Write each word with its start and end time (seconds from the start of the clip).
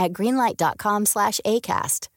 at 0.00 0.12
greenlight.com/acast. 0.12 2.08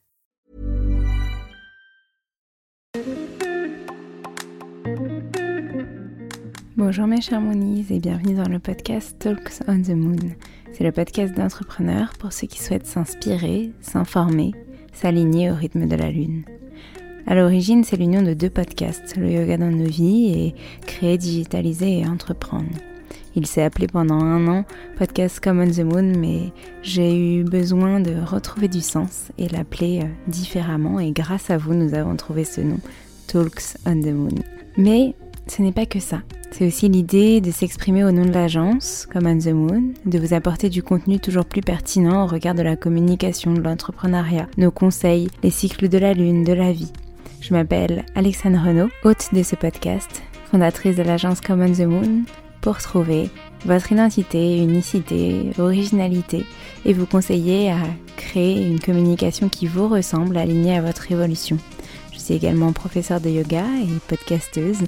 Bonjour 6.75 7.07
mes 7.07 7.21
chers 7.21 7.39
Moonies 7.39 7.85
et 7.91 7.99
bienvenue 7.99 8.35
dans 8.35 8.49
le 8.49 8.59
podcast 8.59 9.17
Talks 9.19 9.61
on 9.67 9.81
the 9.81 9.89
Moon. 9.89 10.35
C'est 10.73 10.83
le 10.83 10.91
podcast 10.91 11.33
d'entrepreneurs 11.35 12.13
pour 12.19 12.33
ceux 12.33 12.47
qui 12.47 12.61
souhaitent 12.61 12.87
s'inspirer, 12.87 13.71
s'informer, 13.79 14.53
s'aligner 14.91 15.51
au 15.51 15.55
rythme 15.55 15.87
de 15.87 15.95
la 15.95 16.09
lune. 16.09 16.43
À 17.25 17.35
l'origine, 17.35 17.83
c'est 17.83 17.97
l'union 17.97 18.21
de 18.21 18.33
deux 18.33 18.49
podcasts, 18.49 19.15
le 19.15 19.31
yoga 19.31 19.57
dans 19.57 19.71
nos 19.71 19.87
vies 19.87 20.33
et 20.33 20.55
créer, 20.85 21.17
digitaliser 21.17 21.99
et 21.99 22.07
entreprendre. 22.07 22.75
Il 23.35 23.47
s'est 23.47 23.63
appelé 23.63 23.87
pendant 23.87 24.19
un 24.19 24.47
an 24.47 24.65
Podcast 24.97 25.39
Come 25.39 25.61
on 25.61 25.71
the 25.71 25.79
Moon, 25.79 26.13
mais 26.19 26.51
j'ai 26.83 27.39
eu 27.39 27.43
besoin 27.43 27.99
de 27.99 28.13
retrouver 28.23 28.67
du 28.67 28.81
sens 28.81 29.31
et 29.37 29.49
l'appeler 29.49 30.01
euh, 30.03 30.07
différemment. 30.27 30.99
Et 30.99 31.11
grâce 31.11 31.49
à 31.49 31.57
vous, 31.57 31.73
nous 31.73 31.95
avons 31.95 32.15
trouvé 32.15 32.43
ce 32.43 32.61
nom, 32.61 32.79
Talks 33.27 33.77
on 33.85 33.99
the 33.99 34.13
Moon. 34.13 34.35
Mais 34.77 35.15
ce 35.47 35.61
n'est 35.61 35.71
pas 35.71 35.85
que 35.85 35.99
ça. 35.99 36.21
C'est 36.51 36.67
aussi 36.67 36.87
l'idée 36.87 37.41
de 37.41 37.49
s'exprimer 37.49 38.03
au 38.03 38.11
nom 38.11 38.25
de 38.25 38.31
l'agence, 38.31 39.07
comme 39.11 39.25
on 39.25 39.39
the 39.39 39.47
Moon, 39.47 39.93
de 40.05 40.19
vous 40.19 40.35
apporter 40.35 40.69
du 40.69 40.83
contenu 40.83 41.19
toujours 41.19 41.45
plus 41.45 41.61
pertinent 41.61 42.23
au 42.23 42.27
regard 42.27 42.53
de 42.53 42.61
la 42.61 42.75
communication, 42.75 43.53
de 43.53 43.61
l'entrepreneuriat, 43.61 44.47
nos 44.57 44.69
conseils, 44.69 45.29
les 45.41 45.49
cycles 45.49 45.89
de 45.89 45.97
la 45.97 46.13
lune, 46.13 46.43
de 46.43 46.53
la 46.53 46.71
vie. 46.71 46.93
Je 47.41 47.53
m'appelle 47.53 48.05
Alexandre 48.13 48.63
Renaud, 48.63 48.89
hôte 49.03 49.29
de 49.33 49.41
ce 49.41 49.55
podcast, 49.55 50.21
fondatrice 50.51 50.95
de 50.95 51.01
l'agence 51.01 51.41
Come 51.41 51.61
on 51.61 51.73
the 51.73 51.87
Moon, 51.87 52.23
pour 52.63 52.79
trouver 52.79 53.29
votre 53.65 53.91
identité, 53.91 54.57
unicité, 54.57 55.51
originalité 55.59 56.45
et 56.85 56.93
vous 56.93 57.05
conseiller 57.05 57.71
à 57.71 57.77
créer 58.17 58.65
une 58.65 58.79
communication 58.79 59.49
qui 59.49 59.67
vous 59.67 59.87
ressemble, 59.87 60.37
alignée 60.37 60.77
à 60.77 60.81
votre 60.81 61.11
évolution. 61.11 61.57
Je 62.13 62.19
suis 62.19 62.33
également 62.33 62.71
professeure 62.71 63.21
de 63.21 63.29
yoga 63.29 63.65
et 63.83 63.99
podcasteuse 64.07 64.79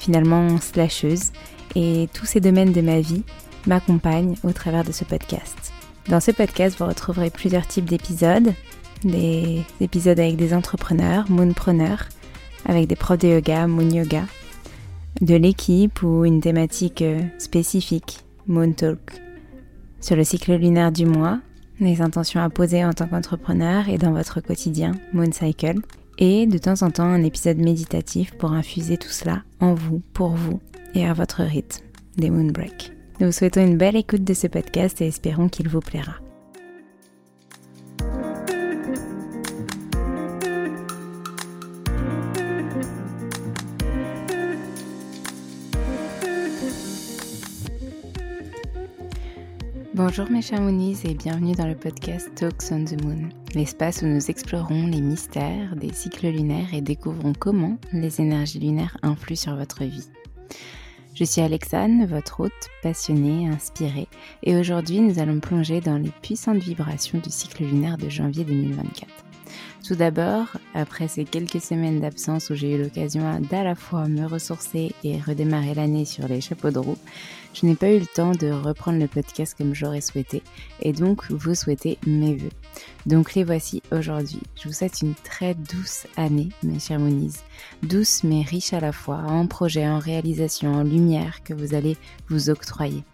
finalement 0.00 0.60
slasheuse, 0.60 1.32
et 1.74 2.08
tous 2.12 2.26
ces 2.26 2.40
domaines 2.40 2.72
de 2.72 2.80
ma 2.80 3.00
vie 3.00 3.22
m'accompagnent 3.66 4.36
au 4.44 4.52
travers 4.52 4.84
de 4.84 4.92
ce 4.92 5.04
podcast. 5.04 5.72
Dans 6.08 6.20
ce 6.20 6.30
podcast, 6.30 6.76
vous 6.78 6.86
retrouverez 6.86 7.30
plusieurs 7.30 7.66
types 7.66 7.86
d'épisodes, 7.86 8.52
des 9.04 9.62
épisodes 9.80 10.20
avec 10.20 10.36
des 10.36 10.54
entrepreneurs, 10.54 11.28
moonpreneurs, 11.28 12.08
avec 12.66 12.86
des 12.86 12.96
profs 12.96 13.18
de 13.18 13.28
yoga, 13.28 13.66
moon 13.66 13.90
yoga, 13.90 14.22
de 15.20 15.34
l'équipe 15.34 16.02
ou 16.02 16.24
une 16.24 16.40
thématique 16.40 17.02
euh, 17.02 17.20
spécifique, 17.38 18.20
moon 18.46 18.72
talk, 18.72 19.22
sur 20.00 20.16
le 20.16 20.24
cycle 20.24 20.54
lunaire 20.54 20.92
du 20.92 21.06
mois, 21.06 21.40
les 21.80 22.00
intentions 22.00 22.40
à 22.40 22.50
poser 22.50 22.84
en 22.84 22.92
tant 22.92 23.06
qu'entrepreneur 23.06 23.88
et 23.88 23.98
dans 23.98 24.12
votre 24.12 24.40
quotidien, 24.40 24.92
moon 25.12 25.32
cycle, 25.32 25.80
et 26.18 26.46
de 26.46 26.58
temps 26.58 26.82
en 26.82 26.90
temps 26.90 27.04
un 27.04 27.22
épisode 27.22 27.58
méditatif 27.58 28.32
pour 28.34 28.52
infuser 28.52 28.96
tout 28.96 29.10
cela 29.10 29.42
en 29.60 29.74
vous, 29.74 30.00
pour 30.12 30.30
vous 30.30 30.60
et 30.94 31.06
à 31.06 31.12
votre 31.12 31.42
rythme, 31.42 31.84
des 32.16 32.30
Moonbreak. 32.30 32.92
Nous 33.20 33.26
vous 33.26 33.32
souhaitons 33.32 33.64
une 33.64 33.76
belle 33.76 33.96
écoute 33.96 34.24
de 34.24 34.34
ce 34.34 34.46
podcast 34.46 35.00
et 35.00 35.06
espérons 35.06 35.48
qu'il 35.48 35.68
vous 35.68 35.80
plaira. 35.80 36.14
Bonjour 49.96 50.30
mes 50.30 50.42
chers 50.42 50.60
Moonies 50.60 50.98
et 51.04 51.14
bienvenue 51.14 51.54
dans 51.54 51.66
le 51.66 51.74
podcast 51.74 52.28
Talks 52.34 52.70
on 52.70 52.84
the 52.84 53.02
Moon, 53.02 53.30
l'espace 53.54 54.02
où 54.02 54.06
nous 54.06 54.30
explorons 54.30 54.88
les 54.88 55.00
mystères 55.00 55.74
des 55.74 55.90
cycles 55.90 56.26
lunaires 56.26 56.74
et 56.74 56.82
découvrons 56.82 57.32
comment 57.32 57.78
les 57.94 58.20
énergies 58.20 58.58
lunaires 58.58 58.98
influent 59.00 59.40
sur 59.40 59.56
votre 59.56 59.84
vie. 59.84 60.06
Je 61.14 61.24
suis 61.24 61.40
Alexane, 61.40 62.04
votre 62.04 62.40
hôte, 62.40 62.68
passionnée, 62.82 63.48
inspirée, 63.48 64.06
et 64.42 64.58
aujourd'hui 64.58 65.00
nous 65.00 65.18
allons 65.18 65.40
plonger 65.40 65.80
dans 65.80 65.96
les 65.96 66.12
puissantes 66.20 66.62
vibrations 66.62 67.18
du 67.18 67.30
cycle 67.30 67.64
lunaire 67.64 67.96
de 67.96 68.10
janvier 68.10 68.44
2024. 68.44 69.08
Tout 69.86 69.94
d'abord, 69.94 70.48
après 70.74 71.06
ces 71.06 71.24
quelques 71.24 71.60
semaines 71.60 72.00
d'absence 72.00 72.50
où 72.50 72.56
j'ai 72.56 72.74
eu 72.74 72.82
l'occasion 72.82 73.22
d'à 73.48 73.62
la 73.62 73.76
fois 73.76 74.08
me 74.08 74.26
ressourcer 74.26 74.92
et 75.04 75.20
redémarrer 75.20 75.74
l'année 75.74 76.04
sur 76.04 76.26
les 76.26 76.40
chapeaux 76.40 76.70
de 76.70 76.80
roue, 76.80 76.98
je 77.58 77.66
n'ai 77.66 77.74
pas 77.74 77.90
eu 77.90 77.98
le 77.98 78.06
temps 78.06 78.32
de 78.32 78.50
reprendre 78.50 78.98
le 78.98 79.08
podcast 79.08 79.54
comme 79.56 79.74
j'aurais 79.74 80.00
souhaité 80.00 80.42
et 80.82 80.92
donc 80.92 81.30
vous 81.30 81.54
souhaitez 81.54 81.98
mes 82.06 82.34
voeux. 82.34 82.50
Donc 83.06 83.34
les 83.34 83.44
voici 83.44 83.82
aujourd'hui. 83.90 84.40
Je 84.56 84.68
vous 84.68 84.74
souhaite 84.74 85.00
une 85.00 85.14
très 85.14 85.54
douce 85.54 86.06
année, 86.16 86.50
mes 86.62 86.78
chers 86.78 86.98
Moniz. 86.98 87.44
Douce 87.82 88.24
mais 88.24 88.42
riche 88.42 88.72
à 88.72 88.80
la 88.80 88.92
fois, 88.92 89.18
en 89.18 89.46
projets, 89.46 89.88
en 89.88 89.98
réalisation, 89.98 90.74
en 90.74 90.82
lumière 90.82 91.42
que 91.44 91.54
vous 91.54 91.74
allez 91.74 91.96
vous 92.28 92.50
octroyer. 92.50 93.04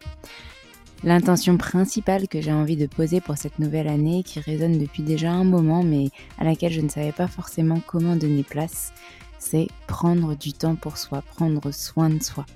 L'intention 1.04 1.56
principale 1.56 2.28
que 2.28 2.40
j'ai 2.40 2.52
envie 2.52 2.76
de 2.76 2.86
poser 2.86 3.20
pour 3.20 3.36
cette 3.36 3.58
nouvelle 3.58 3.88
année, 3.88 4.22
qui 4.22 4.38
résonne 4.38 4.78
depuis 4.78 5.02
déjà 5.02 5.32
un 5.32 5.42
moment, 5.42 5.82
mais 5.82 6.10
à 6.38 6.44
laquelle 6.44 6.72
je 6.72 6.80
ne 6.80 6.88
savais 6.88 7.10
pas 7.10 7.26
forcément 7.26 7.80
comment 7.84 8.14
donner 8.14 8.44
place, 8.44 8.92
c'est 9.42 9.66
prendre 9.88 10.36
du 10.36 10.52
temps 10.52 10.76
pour 10.76 10.96
soi, 10.96 11.20
prendre 11.20 11.72
soin 11.72 12.08
de 12.08 12.22
soi. 12.22 12.46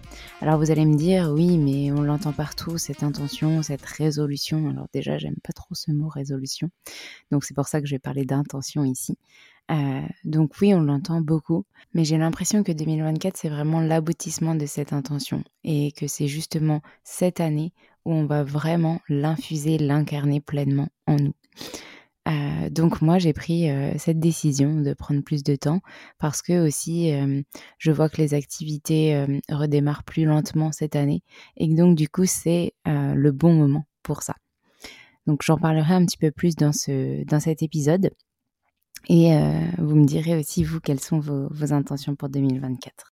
Alors 0.41 0.57
vous 0.59 0.71
allez 0.71 0.87
me 0.87 0.97
dire, 0.97 1.31
oui, 1.33 1.59
mais 1.59 1.91
on 1.91 2.01
l'entend 2.03 2.33
partout, 2.33 2.79
cette 2.79 3.03
intention, 3.03 3.63
cette 3.63 3.85
résolution. 3.85 4.71
Alors 4.71 4.87
déjà, 4.95 5.19
j'aime 5.19 5.37
pas 5.43 5.53
trop 5.53 5.75
ce 5.75 5.91
mot 5.91 6.09
résolution, 6.09 6.71
donc 7.33 7.45
c'est 7.45 7.55
pour 7.55 7.67
ça 7.67 7.81
que 7.81 7.87
je 7.87 7.97
vais 7.97 7.99
parler 7.99 8.25
d'intention 8.25 8.85
ici. 8.85 9.19
Euh, 9.73 10.03
donc 10.25 10.53
oui, 10.61 10.75
on 10.75 10.81
l'entend 10.81 11.21
beaucoup, 11.21 11.65
mais 11.93 12.05
j'ai 12.05 12.19
l'impression 12.19 12.63
que 12.63 12.71
2024, 12.71 13.37
c'est 13.37 13.49
vraiment 13.49 13.81
l'aboutissement 13.81 14.55
de 14.55 14.65
cette 14.65 14.93
intention 14.93 15.43
et 15.65 15.91
que 15.91 16.07
c'est 16.07 16.29
justement 16.29 16.83
cette 17.03 17.41
année 17.41 17.73
où 18.05 18.13
on 18.13 18.27
va 18.27 18.45
vraiment 18.45 19.01
l'infuser, 19.09 19.77
l'incarner 19.79 20.41
pleinement 20.41 20.89
en 21.09 21.17
nous. 21.17 21.35
Euh, 22.27 22.71
donc 22.71 23.03
moi 23.03 23.19
j'ai 23.19 23.33
pris 23.33 23.71
euh, 23.71 23.93
cette 23.99 24.19
décision 24.19 24.81
de 24.81 24.95
prendre 24.95 25.23
plus 25.23 25.45
de 25.45 25.55
temps 25.55 25.81
parce 26.19 26.43
que 26.43 26.67
aussi 26.67 27.13
euh, 27.13 27.43
je 27.79 27.93
vois 27.93 28.09
que 28.09 28.17
les 28.17 28.35
activités 28.35 29.25
redémarrent 29.49 30.03
plus 30.03 30.25
lentement 30.25 30.73
cette 30.73 30.97
année 30.97 31.23
et 31.57 31.69
que 31.69 31.75
donc 31.75 31.97
du 31.97 32.09
coup 32.09 32.27
c'est 32.27 32.75
le 32.85 33.31
bon 33.31 33.55
moment 33.55 33.87
pour 34.03 34.23
ça. 34.23 34.35
Donc 35.27 35.43
j'en 35.45 35.59
parlerai 35.59 35.95
un 35.95 36.05
petit 36.05 36.19
peu 36.19 36.31
plus 36.31 36.55
dans, 36.55 36.73
ce, 36.73 37.25
dans 37.25 37.41
cet 37.41 37.63
épisode. 37.63 38.11
Et 39.09 39.35
euh, 39.35 39.61
vous 39.79 39.97
me 39.97 40.05
direz 40.05 40.37
aussi, 40.37 40.65
vous, 40.65 40.81
quelles 40.81 41.01
sont 41.01 41.19
vos, 41.19 41.49
vos 41.51 41.73
intentions 41.73 42.17
pour 42.17 42.29
2024. 42.29 43.13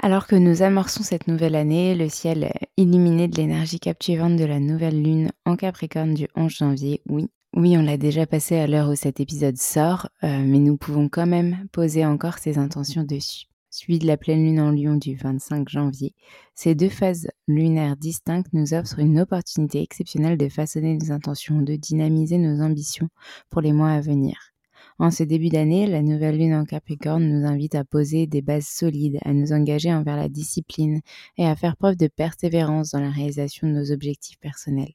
Alors 0.00 0.26
que 0.26 0.36
nous 0.36 0.62
amorçons 0.62 1.02
cette 1.02 1.26
nouvelle 1.26 1.54
année, 1.54 1.94
le 1.94 2.08
ciel 2.08 2.52
illuminé 2.76 3.28
de 3.28 3.36
l'énergie 3.36 3.80
captivante 3.80 4.36
de 4.36 4.44
la 4.44 4.60
nouvelle 4.60 5.02
lune 5.02 5.30
en 5.46 5.56
Capricorne 5.56 6.14
du 6.14 6.28
11 6.36 6.52
janvier, 6.52 7.00
oui, 7.08 7.30
oui, 7.56 7.74
on 7.78 7.82
l'a 7.82 7.96
déjà 7.96 8.26
passé 8.26 8.56
à 8.56 8.66
l'heure 8.66 8.90
où 8.90 8.94
cet 8.94 9.18
épisode 9.18 9.56
sort, 9.56 10.10
euh, 10.22 10.44
mais 10.44 10.58
nous 10.58 10.76
pouvons 10.76 11.08
quand 11.08 11.26
même 11.26 11.66
poser 11.72 12.04
encore 12.04 12.36
ses 12.36 12.58
intentions 12.58 13.02
dessus. 13.02 13.46
Suivi 13.70 13.98
de 13.98 14.06
la 14.06 14.18
pleine 14.18 14.44
lune 14.44 14.60
en 14.60 14.70
Lion 14.70 14.96
du 14.96 15.16
25 15.16 15.66
janvier, 15.66 16.12
ces 16.54 16.74
deux 16.74 16.90
phases 16.90 17.28
lunaires 17.48 17.96
distinctes 17.96 18.52
nous 18.52 18.74
offrent 18.74 18.98
une 18.98 19.18
opportunité 19.18 19.80
exceptionnelle 19.80 20.36
de 20.36 20.50
façonner 20.50 20.98
nos 20.98 21.12
intentions, 21.12 21.62
de 21.62 21.76
dynamiser 21.76 22.36
nos 22.36 22.62
ambitions 22.62 23.08
pour 23.48 23.62
les 23.62 23.72
mois 23.72 23.90
à 23.90 24.02
venir. 24.02 24.36
En 24.98 25.10
ce 25.10 25.22
début 25.22 25.48
d'année, 25.48 25.86
la 25.86 26.02
nouvelle 26.02 26.36
lune 26.36 26.54
en 26.54 26.66
Capricorne 26.66 27.24
nous 27.24 27.46
invite 27.46 27.74
à 27.74 27.84
poser 27.84 28.26
des 28.26 28.42
bases 28.42 28.66
solides, 28.66 29.18
à 29.24 29.32
nous 29.32 29.54
engager 29.54 29.94
envers 29.94 30.16
la 30.16 30.28
discipline 30.28 31.00
et 31.38 31.46
à 31.46 31.56
faire 31.56 31.78
preuve 31.78 31.96
de 31.96 32.08
persévérance 32.08 32.90
dans 32.90 33.00
la 33.00 33.10
réalisation 33.10 33.66
de 33.66 33.72
nos 33.72 33.92
objectifs 33.92 34.38
personnels. 34.40 34.92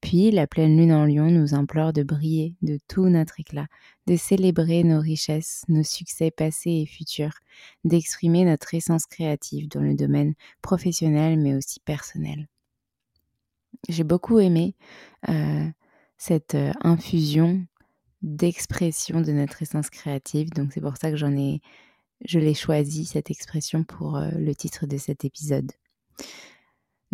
Puis 0.00 0.30
la 0.30 0.46
pleine 0.46 0.76
lune 0.76 0.92
en 0.92 1.06
lion 1.06 1.30
nous 1.30 1.54
implore 1.54 1.92
de 1.92 2.02
briller 2.02 2.54
de 2.62 2.78
tout 2.88 3.08
notre 3.08 3.40
éclat, 3.40 3.66
de 4.06 4.16
célébrer 4.16 4.84
nos 4.84 5.00
richesses, 5.00 5.62
nos 5.68 5.82
succès 5.82 6.30
passés 6.30 6.82
et 6.82 6.86
futurs, 6.86 7.38
d'exprimer 7.84 8.44
notre 8.44 8.74
essence 8.74 9.06
créative 9.06 9.68
dans 9.68 9.80
le 9.80 9.94
domaine 9.94 10.34
professionnel 10.60 11.38
mais 11.38 11.54
aussi 11.54 11.80
personnel. 11.80 12.48
J'ai 13.88 14.04
beaucoup 14.04 14.38
aimé 14.38 14.74
euh, 15.28 15.66
cette 16.16 16.54
euh, 16.54 16.72
infusion 16.82 17.66
d'expression 18.22 19.20
de 19.20 19.32
notre 19.32 19.62
essence 19.62 19.90
créative. 19.90 20.50
Donc 20.50 20.72
c'est 20.72 20.80
pour 20.80 20.96
ça 20.96 21.10
que 21.10 21.16
j'en 21.16 21.34
je 22.24 22.38
l'ai 22.38 22.54
choisi 22.54 23.04
cette 23.04 23.30
expression 23.30 23.84
pour 23.84 24.16
euh, 24.16 24.30
le 24.30 24.54
titre 24.54 24.86
de 24.86 24.96
cet 24.96 25.24
épisode. 25.24 25.70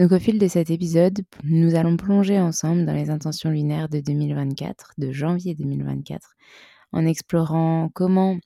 Donc 0.00 0.12
au 0.12 0.18
fil 0.18 0.38
de 0.38 0.48
cet 0.48 0.70
épisode, 0.70 1.20
nous 1.44 1.74
allons 1.74 1.98
plonger 1.98 2.40
ensemble 2.40 2.86
dans 2.86 2.94
les 2.94 3.10
intentions 3.10 3.50
lunaires 3.50 3.90
de 3.90 4.00
2024, 4.00 4.94
de 4.96 5.12
janvier 5.12 5.54
2024, 5.54 6.36
en 6.92 7.04
explorant 7.04 7.90
comment 7.92 8.38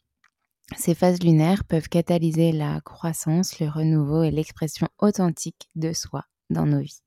ces 0.77 0.97
phases 0.97 1.23
lunaires 1.23 1.63
peuvent 1.63 1.89
catalyser 1.89 2.51
la 2.51 2.81
croissance, 2.81 3.61
le 3.61 3.69
renouveau 3.69 4.25
et 4.25 4.33
l'expression 4.33 4.89
authentique 4.99 5.69
de 5.77 5.93
soi 5.93 6.25
dans 6.51 6.67
nos 6.67 6.81
vies. 6.81 7.05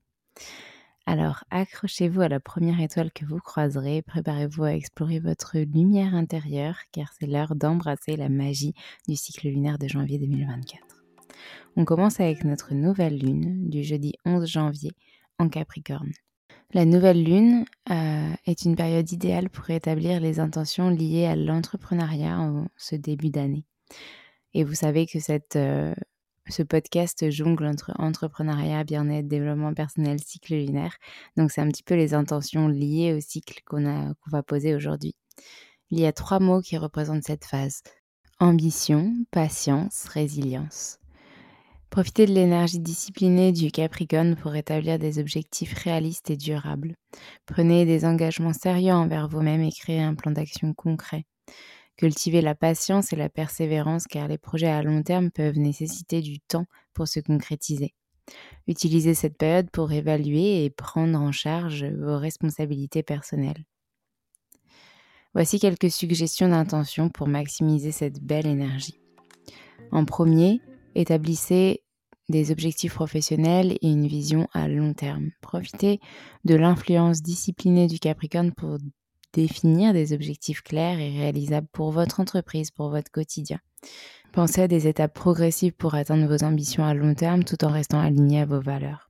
Alors 1.06 1.44
accrochez-vous 1.50 2.22
à 2.22 2.30
la 2.30 2.40
première 2.40 2.80
étoile 2.80 3.12
que 3.12 3.26
vous 3.26 3.40
croiserez, 3.40 4.02
préparez-vous 4.02 4.64
à 4.64 4.76
explorer 4.76 5.20
votre 5.20 5.58
lumière 5.58 6.16
intérieure 6.16 6.78
car 6.94 7.12
c'est 7.20 7.28
l'heure 7.28 7.54
d'embrasser 7.54 8.16
la 8.16 8.30
magie 8.30 8.76
du 9.10 9.18
cycle 9.18 9.50
lunaire 9.50 9.78
de 9.78 9.90
janvier 9.90 10.20
2024. 10.20 10.97
On 11.76 11.86
commence 11.86 12.20
avec 12.20 12.44
notre 12.44 12.74
nouvelle 12.74 13.18
lune 13.18 13.70
du 13.70 13.84
jeudi 13.84 14.14
11 14.26 14.48
janvier 14.48 14.92
en 15.40 15.50
Capricorne. 15.50 16.12
La 16.74 16.84
nouvelle 16.84 17.24
lune 17.24 17.66
euh, 17.90 18.34
est 18.46 18.66
une 18.66 18.76
période 18.76 19.10
idéale 19.12 19.50
pour 19.50 19.70
établir 19.70 20.20
les 20.20 20.40
intentions 20.40 20.90
liées 20.90 21.26
à 21.26 21.36
l'entrepreneuriat 21.36 22.40
en 22.40 22.68
ce 22.76 22.96
début 22.96 23.30
d'année. 23.30 23.64
Et 24.54 24.66
vous 24.66 24.74
savez 24.74 25.06
que 25.06 25.18
euh, 25.56 25.96
ce 26.50 26.64
podcast 26.64 27.30
jongle 27.30 27.66
entre 27.66 27.94
entrepreneuriat, 28.00 28.84
bien-être, 28.84 29.28
développement 29.28 29.74
personnel, 29.74 30.20
cycle 30.20 30.56
lunaire. 30.56 30.98
Donc 31.38 31.52
c'est 31.52 31.62
un 31.62 31.70
petit 31.70 31.84
peu 31.84 31.96
les 31.96 32.14
intentions 32.14 32.68
liées 32.68 33.14
au 33.14 33.22
cycle 33.22 33.62
qu'on 33.66 34.14
va 34.28 34.44
poser 34.44 34.76
aujourd'hui. 34.76 35.16
Il 35.90 36.00
y 36.00 36.06
a 36.06 36.12
trois 36.12 36.40
mots 36.40 36.62
qui 36.62 36.78
représentent 36.78 37.24
cette 37.24 37.46
phase. 37.46 37.82
Ambition, 38.40 39.14
patience, 39.32 40.06
résilience. 40.10 41.00
Profitez 41.90 42.26
de 42.26 42.34
l'énergie 42.34 42.80
disciplinée 42.80 43.52
du 43.52 43.72
Capricorne 43.72 44.36
pour 44.36 44.56
établir 44.56 45.00
des 45.00 45.20
objectifs 45.20 45.74
réalistes 45.74 46.30
et 46.30 46.38
durables. 46.38 46.96
Prenez 47.46 47.86
des 47.86 48.06
engagements 48.06 48.54
sérieux 48.54 48.94
envers 48.94 49.28
vous-même 49.28 49.62
et 49.62 49.72
créez 49.72 50.02
un 50.02 50.14
plan 50.14 50.32
d'action 50.32 50.74
concret. 50.74 51.26
Cultiver 51.96 52.42
la 52.42 52.54
patience 52.54 53.12
et 53.14 53.16
la 53.16 53.30
persévérance 53.30 54.06
car 54.06 54.28
les 54.28 54.38
projets 54.38 54.68
à 54.68 54.84
long 54.84 55.02
terme 55.02 55.32
peuvent 55.32 55.58
nécessiter 55.58 56.22
du 56.22 56.40
temps 56.40 56.66
pour 56.94 57.08
se 57.08 57.20
concrétiser. 57.20 57.96
Utilisez 58.68 59.16
cette 59.16 59.38
période 59.38 59.72
pour 59.72 59.92
évaluer 59.92 60.66
et 60.66 60.70
prendre 60.70 61.20
en 61.20 61.32
charge 61.32 61.86
vos 61.86 62.18
responsabilités 62.18 63.02
personnelles. 63.02 63.64
Voici 65.34 65.60
quelques 65.60 65.90
suggestions 65.90 66.50
d'intention 66.50 67.10
pour 67.10 67.28
maximiser 67.28 67.92
cette 67.92 68.22
belle 68.22 68.48
énergie. 68.48 69.00
En 69.92 70.04
premier, 70.04 70.62
établissez 70.98 71.84
des 72.30 72.52
objectifs 72.52 72.94
professionnels 72.94 73.78
et 73.82 73.88
une 73.88 74.08
vision 74.08 74.48
à 74.54 74.68
long 74.68 74.94
terme. 74.94 75.30
Profitez 75.42 76.02
de 76.44 76.56
l'influence 76.56 77.22
disciplinée 77.22 77.88
du 77.88 78.00
Capricorne 78.00 78.52
pour 78.52 78.78
définir 79.32 79.94
des 79.94 80.14
objectifs 80.14 80.62
clairs 80.62 81.00
et 81.00 81.12
réalisables 81.12 81.68
pour 81.72 81.92
votre 81.92 82.20
entreprise, 82.20 82.72
pour 82.72 82.90
votre 82.90 83.12
quotidien. 83.12 83.60
Pensez 84.34 84.62
à 84.62 84.68
des 84.68 84.88
étapes 84.88 85.14
progressives 85.14 85.74
pour 85.74 85.96
atteindre 85.96 86.28
vos 86.28 86.44
ambitions 86.44 86.84
à 86.84 86.94
long 86.94 87.14
terme 87.14 87.44
tout 87.44 87.64
en 87.64 87.72
restant 87.72 88.00
aligné 88.00 88.42
à 88.42 88.46
vos 88.46 88.62
valeurs. 88.62 89.10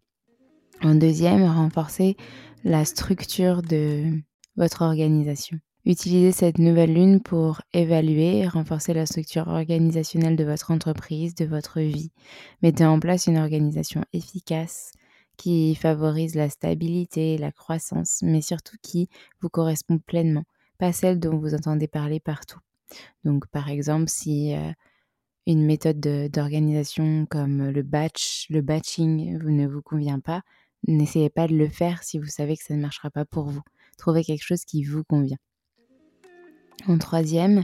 En 0.83 0.94
deuxième, 0.94 1.44
renforcez 1.44 2.18
la 2.63 2.86
structure 2.86 3.63
de 3.63 4.22
votre 4.57 4.83
organisation. 4.83 5.57
Utilisez 5.89 6.34
cette 6.34 6.60
nouvelle 6.60 6.94
lune 6.94 7.22
pour 7.22 7.62
évaluer 7.72 8.39
et 8.39 8.48
renforcer 8.50 8.94
la 8.94 9.06
structure 9.06 9.48
organisationnelle 9.48 10.36
de 10.36 10.44
votre 10.44 10.72
entreprise, 10.72 11.34
de 11.34 11.45
votre 11.45 11.80
vie. 11.80 12.12
Mettez 12.62 12.86
en 12.86 13.00
place 13.00 13.28
une 13.28 13.38
organisation 13.38 14.04
efficace, 14.12 14.92
qui 15.38 15.75
favorise 15.75 16.36
la 16.36 16.50
stabilité, 16.50 17.38
la 17.38 17.54
croissance, 17.54 18.19
mais 18.22 18.42
surtout 18.42 18.75
qui 18.81 19.07
vous 19.39 19.48
correspond 19.48 19.98
pleinement, 19.98 20.44
pas 20.78 20.92
celle 20.92 21.22
dont 21.22 21.38
vous 21.38 21.54
entendez 21.54 21.88
parler 21.88 22.19
partout. 22.19 22.60
Donc 23.24 23.48
par 23.48 23.69
exemple, 23.69 24.10
si 24.10 24.54
euh, 24.56 24.74
une 25.45 25.66
méthode 25.66 26.01
d'organisation 26.01 27.25
comme 27.30 27.69
le 27.69 27.81
batch, 27.81 28.48
le 28.50 28.60
batching 28.60 29.42
ne 29.42 29.66
vous 29.66 29.81
convient 29.81 30.19
pas, 30.19 30.42
n'essayez 30.86 31.30
pas 31.30 31.48
de 31.48 31.56
le 31.56 31.69
faire 31.69 32.04
si 32.04 32.19
vous 32.19 32.28
savez 32.28 32.57
que 32.57 32.63
ça 32.66 32.75
ne 32.75 32.81
marchera 32.81 33.10
pas 33.10 33.24
pour 33.24 33.45
vous. 33.45 33.63
Trouvez 33.98 34.25
quelque 34.25 34.44
chose 34.44 34.66
qui 34.66 34.83
vous 34.83 35.06
convient. 35.06 35.38
En 36.85 36.97
troisième, 36.97 37.63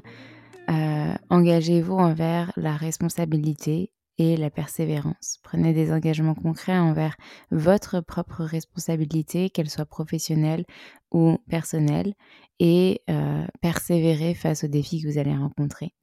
euh, 0.69 1.13
engagez-vous 1.29 1.93
envers 1.93 2.51
la 2.55 2.75
responsabilité 2.75 3.91
et 4.17 4.37
la 4.37 4.49
persévérance. 4.49 5.39
Prenez 5.43 5.73
des 5.73 5.91
engagements 5.91 6.35
concrets 6.35 6.77
envers 6.77 7.15
votre 7.51 7.99
propre 8.01 8.43
responsabilité, 8.43 9.49
qu'elle 9.49 9.69
soit 9.69 9.85
professionnelle 9.85 10.65
ou 11.11 11.37
personnelle, 11.49 12.13
et 12.59 13.01
euh, 13.09 13.45
persévérez 13.61 14.33
face 14.33 14.63
aux 14.63 14.67
défis 14.67 15.01
que 15.01 15.07
vous 15.07 15.17
allez 15.17 15.35
rencontrer. 15.35 15.93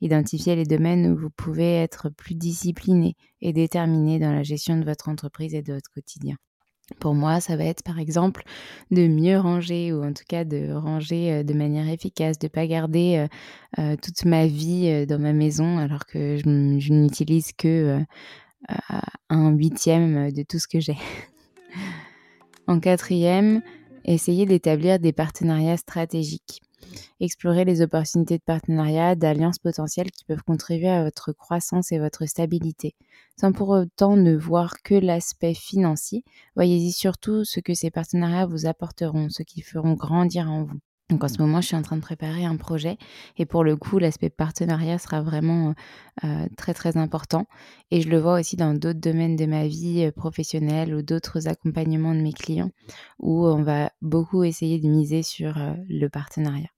Identifiez 0.00 0.56
les 0.56 0.64
domaines 0.64 1.12
où 1.12 1.16
vous 1.16 1.30
pouvez 1.30 1.76
être 1.76 2.08
plus 2.08 2.34
discipliné 2.34 3.14
et 3.40 3.52
déterminé 3.52 4.18
dans 4.18 4.32
la 4.32 4.42
gestion 4.42 4.78
de 4.78 4.84
votre 4.84 5.08
entreprise 5.08 5.54
et 5.54 5.62
de 5.62 5.74
votre 5.74 5.90
quotidien. 5.90 6.36
Pour 6.98 7.14
moi, 7.14 7.40
ça 7.40 7.56
va 7.56 7.64
être 7.64 7.82
par 7.82 7.98
exemple 7.98 8.42
de 8.90 9.06
mieux 9.06 9.38
ranger 9.38 9.92
ou 9.92 10.02
en 10.04 10.12
tout 10.12 10.24
cas 10.28 10.44
de 10.44 10.72
ranger 10.72 11.32
euh, 11.32 11.42
de 11.42 11.54
manière 11.54 11.88
efficace, 11.88 12.38
de 12.38 12.46
ne 12.46 12.50
pas 12.50 12.66
garder 12.66 13.16
euh, 13.16 13.82
euh, 13.82 13.96
toute 13.96 14.24
ma 14.24 14.46
vie 14.46 15.06
dans 15.06 15.18
ma 15.18 15.32
maison 15.32 15.78
alors 15.78 16.06
que 16.06 16.36
je, 16.36 16.48
n'utilise 16.92 17.52
que 17.52 18.00
un 19.30 19.50
huitième 19.50 20.30
de 20.32 20.42
tout 20.42 20.58
ce 20.58 20.68
que 20.68 20.80
j'ai. 20.80 20.98
en 22.66 22.78
quatrième, 22.78 23.62
essayez 24.04 24.44
d'établir 24.46 24.98
des 24.98 25.12
partenariats 25.12 25.76
stratégiques. 25.76 26.60
Explorer 27.20 27.64
les 27.64 27.82
opportunités 27.82 28.38
de 28.38 28.42
partenariat, 28.42 29.14
d'alliances 29.14 29.58
potentielles 29.58 30.10
qui 30.10 30.24
peuvent 30.24 30.42
contribuer 30.42 30.88
à 30.88 31.04
votre 31.04 31.32
croissance 31.32 31.92
et 31.92 31.98
votre 31.98 32.26
stabilité. 32.26 32.94
Sans 33.38 33.52
pour 33.52 33.68
autant 33.68 34.16
ne 34.16 34.36
voir 34.36 34.82
que 34.82 34.94
l'aspect 34.94 35.54
financier, 35.54 36.24
voyez-y 36.56 36.92
surtout 36.92 37.44
ce 37.44 37.60
que 37.60 37.74
ces 37.74 37.90
partenariats 37.90 38.46
vous 38.46 38.66
apporteront, 38.66 39.28
ce 39.30 39.42
qui 39.42 39.60
feront 39.60 39.94
grandir 39.94 40.50
en 40.50 40.64
vous. 40.64 40.80
Donc 41.10 41.24
en 41.24 41.28
ce 41.28 41.42
moment, 41.42 41.60
je 41.60 41.66
suis 41.66 41.76
en 41.76 41.82
train 41.82 41.96
de 41.96 42.02
préparer 42.02 42.44
un 42.44 42.56
projet 42.56 42.96
et 43.36 43.44
pour 43.44 43.64
le 43.64 43.76
coup, 43.76 43.98
l'aspect 43.98 44.30
partenariat 44.30 44.98
sera 44.98 45.22
vraiment 45.22 45.74
euh, 46.24 46.46
très 46.56 46.72
très 46.72 46.96
important. 46.96 47.46
Et 47.90 48.00
je 48.00 48.08
le 48.08 48.18
vois 48.18 48.38
aussi 48.38 48.56
dans 48.56 48.74
d'autres 48.74 49.00
domaines 49.00 49.36
de 49.36 49.46
ma 49.46 49.66
vie 49.66 50.04
euh, 50.04 50.12
professionnelle 50.12 50.94
ou 50.94 51.02
d'autres 51.02 51.48
accompagnements 51.48 52.14
de 52.14 52.20
mes 52.20 52.32
clients 52.32 52.70
où 53.18 53.44
on 53.46 53.62
va 53.62 53.90
beaucoup 54.00 54.44
essayer 54.44 54.78
de 54.78 54.88
miser 54.88 55.22
sur 55.22 55.58
euh, 55.58 55.74
le 55.88 56.08
partenariat. 56.08 56.68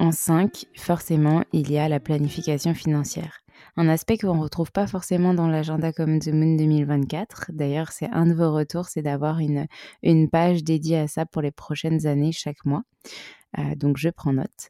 En 0.00 0.10
5, 0.10 0.64
forcément, 0.76 1.44
il 1.52 1.70
y 1.70 1.78
a 1.78 1.88
la 1.88 2.00
planification 2.00 2.74
financière. 2.74 3.40
Un 3.76 3.88
aspect 3.88 4.18
qu'on 4.18 4.34
ne 4.34 4.42
retrouve 4.42 4.72
pas 4.72 4.86
forcément 4.86 5.34
dans 5.34 5.46
l'agenda 5.48 5.92
comme 5.92 6.18
The 6.18 6.28
Moon 6.28 6.56
2024. 6.56 7.50
D'ailleurs, 7.52 7.92
c'est 7.92 8.08
un 8.10 8.26
de 8.26 8.34
vos 8.34 8.52
retours, 8.52 8.86
c'est 8.86 9.02
d'avoir 9.02 9.38
une, 9.38 9.66
une 10.02 10.28
page 10.30 10.64
dédiée 10.64 10.98
à 10.98 11.08
ça 11.08 11.26
pour 11.26 11.42
les 11.42 11.52
prochaines 11.52 12.06
années 12.06 12.32
chaque 12.32 12.64
mois. 12.64 12.82
Euh, 13.58 13.74
donc 13.76 13.96
je 13.96 14.08
prends 14.08 14.32
note. 14.32 14.68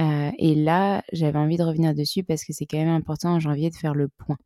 Euh, 0.00 0.30
et 0.38 0.54
là, 0.54 1.02
j'avais 1.12 1.38
envie 1.38 1.56
de 1.56 1.62
revenir 1.62 1.94
dessus 1.94 2.24
parce 2.24 2.44
que 2.44 2.52
c'est 2.52 2.66
quand 2.66 2.78
même 2.78 2.88
important 2.88 3.34
en 3.34 3.40
janvier 3.40 3.70
de 3.70 3.76
faire 3.76 3.94
le 3.94 4.08
point. 4.08 4.38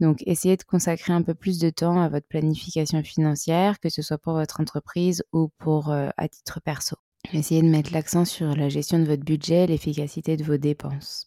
Donc, 0.00 0.22
essayez 0.26 0.56
de 0.56 0.64
consacrer 0.64 1.12
un 1.12 1.22
peu 1.22 1.34
plus 1.34 1.58
de 1.58 1.70
temps 1.70 2.00
à 2.00 2.08
votre 2.08 2.26
planification 2.26 3.02
financière, 3.02 3.80
que 3.80 3.88
ce 3.88 4.02
soit 4.02 4.18
pour 4.18 4.34
votre 4.34 4.60
entreprise 4.60 5.22
ou 5.32 5.50
pour 5.58 5.90
euh, 5.90 6.10
à 6.16 6.28
titre 6.28 6.60
perso. 6.60 6.96
Essayez 7.32 7.62
de 7.62 7.68
mettre 7.68 7.92
l'accent 7.92 8.24
sur 8.24 8.54
la 8.54 8.68
gestion 8.68 8.98
de 8.98 9.04
votre 9.04 9.24
budget, 9.24 9.66
l'efficacité 9.66 10.36
de 10.36 10.44
vos 10.44 10.56
dépenses. 10.56 11.24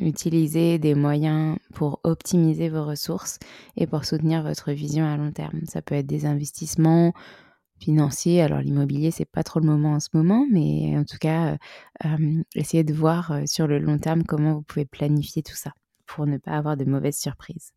Utilisez 0.00 0.78
des 0.78 0.96
moyens 0.96 1.56
pour 1.72 2.00
optimiser 2.02 2.68
vos 2.68 2.84
ressources 2.84 3.38
et 3.76 3.86
pour 3.86 4.04
soutenir 4.04 4.42
votre 4.42 4.72
vision 4.72 5.04
à 5.04 5.16
long 5.16 5.30
terme. 5.30 5.60
Ça 5.66 5.82
peut 5.82 5.94
être 5.94 6.06
des 6.06 6.26
investissements, 6.26 7.12
financier. 7.84 8.42
Alors 8.42 8.60
l'immobilier, 8.60 9.10
c'est 9.10 9.24
pas 9.24 9.42
trop 9.42 9.60
le 9.60 9.66
moment 9.66 9.92
en 9.92 10.00
ce 10.00 10.08
moment, 10.14 10.46
mais 10.50 10.96
en 10.96 11.04
tout 11.04 11.18
cas, 11.18 11.56
euh, 12.04 12.42
essayez 12.54 12.84
de 12.84 12.94
voir 12.94 13.40
sur 13.46 13.66
le 13.66 13.78
long 13.78 13.98
terme 13.98 14.24
comment 14.24 14.54
vous 14.54 14.62
pouvez 14.62 14.86
planifier 14.86 15.42
tout 15.42 15.56
ça 15.56 15.72
pour 16.06 16.26
ne 16.26 16.38
pas 16.38 16.52
avoir 16.52 16.76
de 16.76 16.84
mauvaises 16.84 17.18
surprises. 17.18 17.72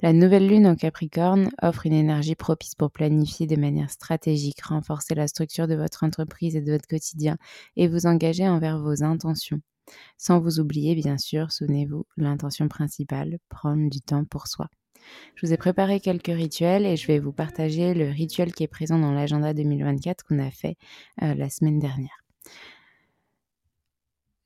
La 0.00 0.12
nouvelle 0.12 0.46
lune 0.46 0.66
en 0.66 0.76
Capricorne 0.76 1.50
offre 1.60 1.86
une 1.86 1.92
énergie 1.92 2.36
propice 2.36 2.76
pour 2.76 2.92
planifier 2.92 3.48
de 3.48 3.56
manière 3.56 3.90
stratégique, 3.90 4.62
renforcer 4.62 5.16
la 5.16 5.26
structure 5.26 5.66
de 5.66 5.74
votre 5.74 6.04
entreprise 6.04 6.54
et 6.54 6.60
de 6.60 6.70
votre 6.72 6.86
quotidien 6.86 7.36
et 7.76 7.88
vous 7.88 8.06
engager 8.06 8.48
envers 8.48 8.78
vos 8.78 9.02
intentions. 9.02 9.60
Sans 10.16 10.38
vous 10.38 10.60
oublier, 10.60 10.94
bien 10.94 11.18
sûr, 11.18 11.50
souvenez-vous, 11.50 12.06
l'intention 12.16 12.68
principale, 12.68 13.38
prendre 13.48 13.90
du 13.90 14.00
temps 14.00 14.24
pour 14.24 14.46
soi. 14.46 14.68
Je 15.34 15.46
vous 15.46 15.52
ai 15.52 15.56
préparé 15.56 16.00
quelques 16.00 16.26
rituels 16.26 16.86
et 16.86 16.96
je 16.96 17.06
vais 17.06 17.18
vous 17.18 17.32
partager 17.32 17.94
le 17.94 18.08
rituel 18.10 18.52
qui 18.52 18.64
est 18.64 18.68
présent 18.68 18.98
dans 18.98 19.12
l'agenda 19.12 19.54
2024 19.54 20.24
qu'on 20.24 20.38
a 20.38 20.50
fait 20.50 20.76
euh, 21.22 21.34
la 21.34 21.48
semaine 21.50 21.78
dernière. 21.78 22.24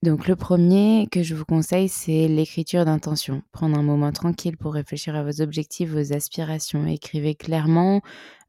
Donc 0.03 0.27
le 0.27 0.35
premier 0.35 1.07
que 1.13 1.23
je 1.23 1.37
vous 1.37 1.45
conseille, 1.45 1.89
c'est 1.89 2.27
l'écriture 2.27 2.85
d'intention. 2.85 3.43
Prendre 3.53 3.79
un 3.79 3.85
moment 3.85 4.11
tranquille 4.11 4.57
pour 4.57 4.75
réfléchir 4.75 5.15
à 5.15 5.23
vos 5.23 5.41
objectifs, 5.41 5.91
vos 5.91 6.13
aspirations. 6.13 6.87
Écrivez 6.87 7.37
clairement 7.37 8.01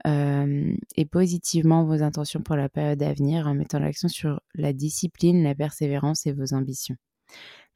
euh, 0.08 0.74
et 0.96 1.06
positivement 1.06 1.86
vos 1.86 2.02
intentions 2.02 2.42
pour 2.42 2.56
la 2.56 2.70
période 2.70 3.04
à 3.04 3.14
venir 3.14 3.46
en 3.46 3.54
mettant 3.54 3.78
l'accent 3.78 4.08
sur 4.08 4.42
la 4.56 4.74
discipline, 4.74 5.44
la 5.44 5.54
persévérance 5.54 6.26
et 6.26 6.32
vos 6.32 6.56
ambitions. 6.56 6.96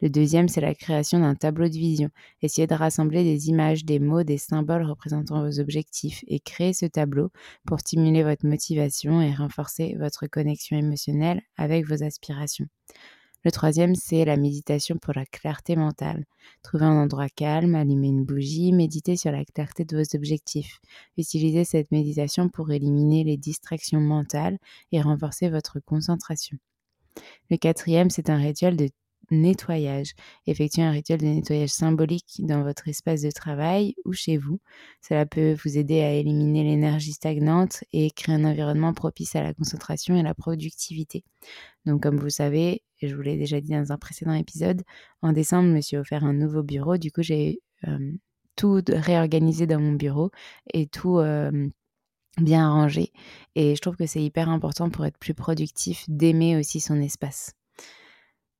Le 0.01 0.09
deuxième, 0.09 0.47
c'est 0.47 0.61
la 0.61 0.75
création 0.75 1.19
d'un 1.19 1.33
tableau 1.33 1.67
de 1.67 1.73
vision. 1.73 2.09
Essayez 2.43 2.67
de 2.67 2.75
rassembler 2.75 3.23
des 3.23 3.49
images, 3.49 3.83
des 3.83 3.99
mots, 3.99 4.23
des 4.23 4.37
symboles 4.37 4.83
représentant 4.83 5.43
vos 5.43 5.59
objectifs 5.59 6.23
et 6.27 6.39
créer 6.39 6.73
ce 6.73 6.85
tableau 6.85 7.31
pour 7.65 7.79
stimuler 7.79 8.23
votre 8.23 8.45
motivation 8.45 9.21
et 9.21 9.33
renforcer 9.33 9.95
votre 9.99 10.27
connexion 10.27 10.77
émotionnelle 10.77 11.41
avec 11.57 11.87
vos 11.87 12.03
aspirations. 12.03 12.67
Le 13.43 13.51
troisième, 13.51 13.95
c'est 13.95 14.25
la 14.25 14.35
méditation 14.35 14.97
pour 14.97 15.13
la 15.15 15.25
clarté 15.25 15.75
mentale. 15.75 16.25
Trouvez 16.63 16.85
un 16.85 17.01
endroit 17.01 17.29
calme, 17.29 17.75
allumez 17.75 18.09
une 18.09 18.25
bougie, 18.25 18.73
méditez 18.73 19.15
sur 19.15 19.31
la 19.31 19.45
clarté 19.45 19.85
de 19.85 19.97
vos 19.97 20.15
objectifs. 20.15 20.79
Utilisez 21.17 21.63
cette 21.63 21.91
méditation 21.91 22.49
pour 22.49 22.71
éliminer 22.71 23.23
les 23.23 23.37
distractions 23.37 24.01
mentales 24.01 24.57
et 24.91 25.01
renforcer 25.01 25.49
votre 25.49 25.79
concentration. 25.79 26.57
Le 27.49 27.57
quatrième, 27.57 28.09
c'est 28.09 28.29
un 28.29 28.37
rituel 28.37 28.75
de 28.75 28.89
nettoyage. 29.31 30.13
Effectuez 30.45 30.83
un 30.83 30.91
rituel 30.91 31.19
de 31.19 31.25
nettoyage 31.25 31.69
symbolique 31.69 32.35
dans 32.39 32.63
votre 32.63 32.87
espace 32.87 33.21
de 33.21 33.31
travail 33.31 33.95
ou 34.05 34.13
chez 34.13 34.37
vous. 34.37 34.59
Cela 35.01 35.25
peut 35.25 35.55
vous 35.63 35.77
aider 35.77 36.01
à 36.01 36.13
éliminer 36.13 36.63
l'énergie 36.63 37.13
stagnante 37.13 37.83
et 37.93 38.11
créer 38.11 38.35
un 38.35 38.45
environnement 38.45 38.93
propice 38.93 39.35
à 39.35 39.43
la 39.43 39.53
concentration 39.53 40.15
et 40.15 40.21
à 40.21 40.23
la 40.23 40.33
productivité. 40.33 41.23
Donc 41.85 42.03
comme 42.03 42.17
vous 42.17 42.29
savez, 42.29 42.83
et 43.01 43.07
je 43.07 43.15
vous 43.15 43.21
l'ai 43.21 43.37
déjà 43.37 43.61
dit 43.61 43.71
dans 43.71 43.91
un 43.91 43.97
précédent 43.97 44.33
épisode, 44.33 44.83
en 45.21 45.33
décembre, 45.33 45.69
je 45.69 45.75
me 45.75 45.81
suis 45.81 45.97
offert 45.97 46.23
un 46.23 46.33
nouveau 46.33 46.63
bureau. 46.63 46.97
Du 46.97 47.11
coup, 47.11 47.21
j'ai 47.21 47.61
euh, 47.87 48.11
tout 48.55 48.81
réorganisé 48.87 49.67
dans 49.67 49.79
mon 49.79 49.93
bureau 49.93 50.31
et 50.73 50.87
tout... 50.87 51.19
Euh, 51.19 51.69
bien 52.41 52.69
rangé 52.69 53.11
et 53.55 53.75
je 53.75 53.81
trouve 53.81 53.95
que 53.95 54.05
c'est 54.05 54.21
hyper 54.21 54.49
important 54.49 54.89
pour 54.89 55.05
être 55.05 55.17
plus 55.17 55.33
productif 55.33 56.05
d'aimer 56.07 56.57
aussi 56.57 56.79
son 56.79 57.01
espace. 57.01 57.56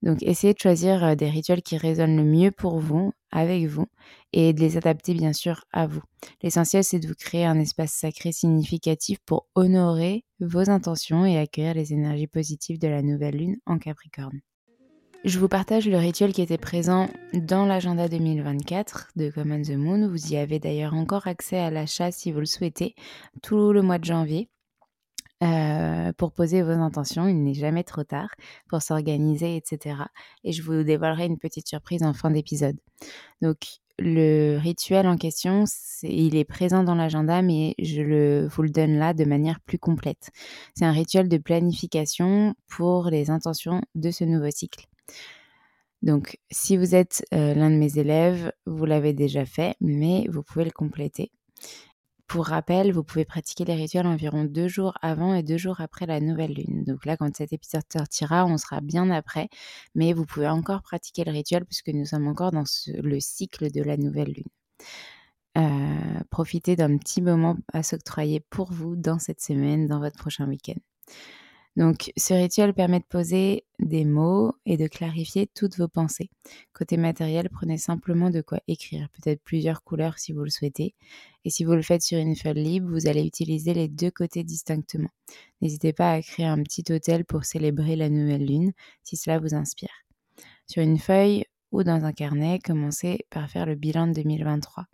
Donc 0.04 0.22
essayez 0.22 0.54
de 0.54 0.60
choisir 0.60 1.16
des 1.16 1.30
rituels 1.30 1.62
qui 1.62 1.78
résonnent 1.78 2.18
le 2.18 2.24
mieux 2.24 2.52
pour 2.52 2.80
vous, 2.80 3.14
avec 3.32 3.66
vous, 3.66 3.88
et 4.34 4.54
de 4.54 4.60
les 4.60 4.78
adapter 4.78 5.14
bien 5.14 5.34
sûr 5.34 5.66
à 5.72 5.88
vous. 5.88 6.02
L'essentiel, 6.42 6.84
c'est 6.84 7.00
de 7.00 7.08
vous 7.08 7.16
créer 7.16 7.46
un 7.46 7.60
espace 7.60 7.94
sacré 7.94 8.32
significatif 8.32 9.20
pour 9.26 9.48
honorer 9.56 10.24
vos 10.40 10.70
intentions 10.70 11.26
et 11.26 11.38
accueillir 11.38 11.74
les 11.74 11.94
énergies 11.94 12.28
positives 12.28 12.80
de 12.80 12.88
la 12.88 13.02
nouvelle 13.02 13.38
lune 13.38 13.58
en 13.66 13.80
Capricorne. 13.80 14.40
Je 15.24 15.40
vous 15.40 15.48
partage 15.48 15.90
le 15.90 15.98
rituel 15.98 16.32
qui 16.32 16.42
était 16.42 16.60
présent 16.60 17.10
dans 17.34 17.66
l'agenda 17.66 18.08
2024 18.08 19.10
de 19.16 19.32
Common 19.32 19.62
the 19.62 19.72
Moon. 19.72 20.08
Vous 20.08 20.32
y 20.32 20.38
avez 20.38 20.60
d'ailleurs 20.60 20.94
encore 20.94 21.28
accès 21.28 21.58
à 21.58 21.72
l'achat 21.72 22.12
si 22.12 22.32
vous 22.32 22.40
le 22.40 22.46
souhaitez 22.46 22.94
tout 23.42 23.74
le 23.74 23.82
mois 23.82 23.98
de 23.98 24.06
janvier. 24.06 24.48
Euh, 25.44 26.14
pour 26.18 26.32
poser 26.32 26.64
vos 26.64 26.72
intentions. 26.72 27.28
Il 27.28 27.44
n'est 27.44 27.54
jamais 27.54 27.84
trop 27.84 28.04
tard 28.04 28.30
pour 28.70 28.82
s'organiser, 28.82 29.56
etc. 29.56 29.98
Et 30.44 30.52
je 30.52 30.64
vous 30.64 30.82
dévoilerai 30.82 31.26
une 31.26 31.38
petite 31.38 31.68
surprise 31.68 32.02
en 32.02 32.14
fin 32.14 32.32
d'épisode. 32.32 32.76
Donc, 33.44 33.58
le 34.00 34.58
rituel 34.58 35.08
en 35.08 35.16
question, 35.16 35.66
il 36.02 36.36
est 36.36 36.44
présent 36.44 36.84
dans 36.84 36.96
l'agenda, 36.96 37.44
mais 37.44 37.76
je 37.78 38.02
le, 38.02 38.48
vous 38.48 38.64
le 38.64 38.70
donne 38.70 38.98
là 38.98 39.14
de 39.14 39.26
manière 39.26 39.60
plus 39.60 39.78
complète. 39.78 40.32
C'est 40.74 40.86
un 40.86 40.92
rituel 40.92 41.30
de 41.30 41.38
planification 41.38 42.56
pour 42.68 43.10
les 43.10 43.30
intentions 43.30 43.82
de 43.94 44.10
ce 44.10 44.24
nouveau 44.24 44.50
cycle. 44.50 44.88
Donc, 46.02 46.40
si 46.50 46.78
vous 46.78 46.96
êtes 46.96 47.26
euh, 47.34 47.54
l'un 47.54 47.70
de 47.70 47.76
mes 47.76 48.00
élèves, 48.00 48.52
vous 48.66 48.86
l'avez 48.86 49.14
déjà 49.14 49.46
fait, 49.46 49.76
mais 49.82 50.26
vous 50.32 50.42
pouvez 50.42 50.66
le 50.66 50.72
compléter. 50.72 51.32
Pour 52.28 52.48
rappel, 52.48 52.92
vous 52.92 53.04
pouvez 53.04 53.24
pratiquer 53.24 53.64
les 53.64 53.76
rituels 53.76 54.06
environ 54.06 54.44
deux 54.44 54.68
jours 54.68 54.94
avant 55.02 55.34
et 55.34 55.44
deux 55.44 55.58
jours 55.58 55.80
après 55.80 56.06
la 56.06 56.20
nouvelle 56.20 56.54
lune. 56.54 56.84
Donc 56.84 57.06
là, 57.06 57.16
quand 57.16 57.34
cet 57.36 57.54
épisode 57.54 57.84
sortira, 57.92 58.46
on 58.46 58.58
sera 58.58 58.82
bien 58.82 59.10
après, 59.12 59.48
mais 59.96 60.12
vous 60.12 60.26
pouvez 60.26 60.48
encore 60.50 60.82
pratiquer 60.82 61.24
le 61.24 61.32
rituel 61.32 61.66
puisque 61.66 61.88
nous 61.88 62.06
sommes 62.06 62.28
encore 62.28 62.52
dans 62.52 62.66
le 62.88 63.20
cycle 63.22 63.72
de 63.72 63.82
la 63.82 63.96
nouvelle 63.96 64.34
lune. 64.34 64.44
Euh, 65.58 66.20
profitez 66.30 66.76
d'un 66.76 66.98
petit 66.98 67.22
moment 67.22 67.58
à 67.74 67.82
s'octroyer 67.82 68.42
pour 68.50 68.72
vous 68.72 68.96
dans 68.96 69.20
cette 69.20 69.42
semaine, 69.42 69.88
dans 69.88 70.00
votre 70.00 70.18
prochain 70.18 70.48
week-end. 70.48 70.80
Donc, 71.78 72.12
ce 72.18 72.34
rituel 72.34 72.74
permet 72.74 73.00
de 73.00 73.06
poser 73.06 73.64
des 73.78 74.04
mots 74.04 74.52
et 74.66 74.78
de 74.78 74.88
clarifier 74.88 75.46
toutes 75.46 75.78
vos 75.78 75.88
pensées. 75.88 76.32
Côté 76.74 76.98
matériel, 76.98 77.52
prenez 77.52 77.78
simplement 77.78 78.32
de 78.32 78.42
quoi 78.42 78.60
écrire, 78.68 79.08
peut-être 79.10 79.44
plusieurs 79.44 79.84
couleurs 79.84 80.18
si 80.18 80.34
vous 80.34 80.44
le 80.44 80.50
souhaitez. 80.50 80.96
Et 81.46 81.52
si 81.52 81.64
vous 81.64 81.74
le 81.74 81.84
faites 81.84 82.02
sur 82.02 82.18
une 82.18 82.36
feuille 82.36 82.64
libre, 82.64 82.90
vous 82.90 83.08
allez 83.08 83.24
utiliser 83.24 83.76
les 83.76 83.88
deux 83.88 84.10
côtés 84.10 84.44
distinctement. 84.44 85.12
N'hésitez 85.62 85.94
pas 85.94 86.14
à 86.14 86.22
créer 86.24 86.48
un 86.48 86.64
petit 86.64 86.84
hôtel 86.92 87.26
pour 87.26 87.46
célébrer 87.46 87.96
la 87.96 88.10
nouvelle 88.10 88.48
lune, 88.48 88.74
si 89.04 89.16
cela 89.16 89.38
vous 89.38 89.54
inspire. 89.54 90.04
Sur 90.66 90.82
une 90.82 90.98
feuille 90.98 91.46
ou 91.72 91.84
dans 91.84 92.06
un 92.06 92.12
carnet, 92.12 92.58
commencez 92.58 93.28
par 93.30 93.52
faire 93.52 93.68
le 93.68 93.76
bilan 93.76 94.08
de 94.08 94.14
2023. 94.14 94.86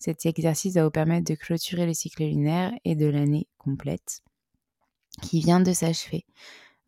Cet 0.00 0.26
exercice 0.26 0.74
va 0.74 0.82
vous 0.82 0.90
permettre 0.90 1.30
de 1.30 1.36
clôturer 1.36 1.86
le 1.86 1.94
cycle 1.94 2.24
lunaire 2.24 2.72
et 2.84 2.96
de 2.96 3.06
l'année 3.06 3.46
complète 3.56 4.24
qui 5.22 5.40
vient 5.40 5.60
de 5.60 5.72
s'achever. 5.72 6.24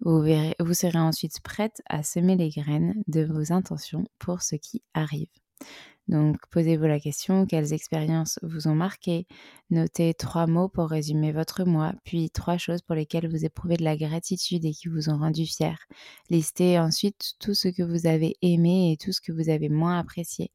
Vous, 0.00 0.74
serez 0.74 0.98
ensuite 0.98 1.40
prête 1.40 1.80
à 1.88 2.02
semer 2.02 2.36
les 2.36 2.50
graines 2.50 3.02
de 3.08 3.24
vos 3.24 3.52
intentions 3.52 4.06
pour 4.18 4.42
ce 4.42 4.56
qui 4.56 4.82
arrive. 4.92 5.28
Donc, 6.08 6.36
posez-vous 6.50 6.84
la 6.84 7.00
question, 7.00 7.46
quelles 7.46 7.72
expériences 7.72 8.38
vous 8.42 8.68
ont 8.68 8.74
marqué 8.76 9.26
Notez 9.70 10.14
trois 10.14 10.46
mots 10.46 10.68
pour 10.68 10.88
résumer 10.88 11.32
votre 11.32 11.64
mois, 11.64 11.94
puis 12.04 12.30
trois 12.30 12.58
choses 12.58 12.82
pour 12.82 12.94
lesquelles 12.94 13.28
vous 13.28 13.44
éprouvez 13.44 13.76
de 13.76 13.82
la 13.82 13.96
gratitude 13.96 14.64
et 14.64 14.70
qui 14.70 14.86
vous 14.86 15.08
ont 15.08 15.18
rendu 15.18 15.46
fier. 15.46 15.76
Listez 16.30 16.78
ensuite 16.78 17.32
tout 17.40 17.54
ce 17.54 17.68
que 17.68 17.82
vous 17.82 18.06
avez 18.06 18.36
aimé 18.40 18.92
et 18.92 18.96
tout 18.96 19.12
ce 19.12 19.20
que 19.20 19.32
vous 19.32 19.48
avez 19.48 19.68
moins 19.68 19.98
apprécié. 19.98 20.52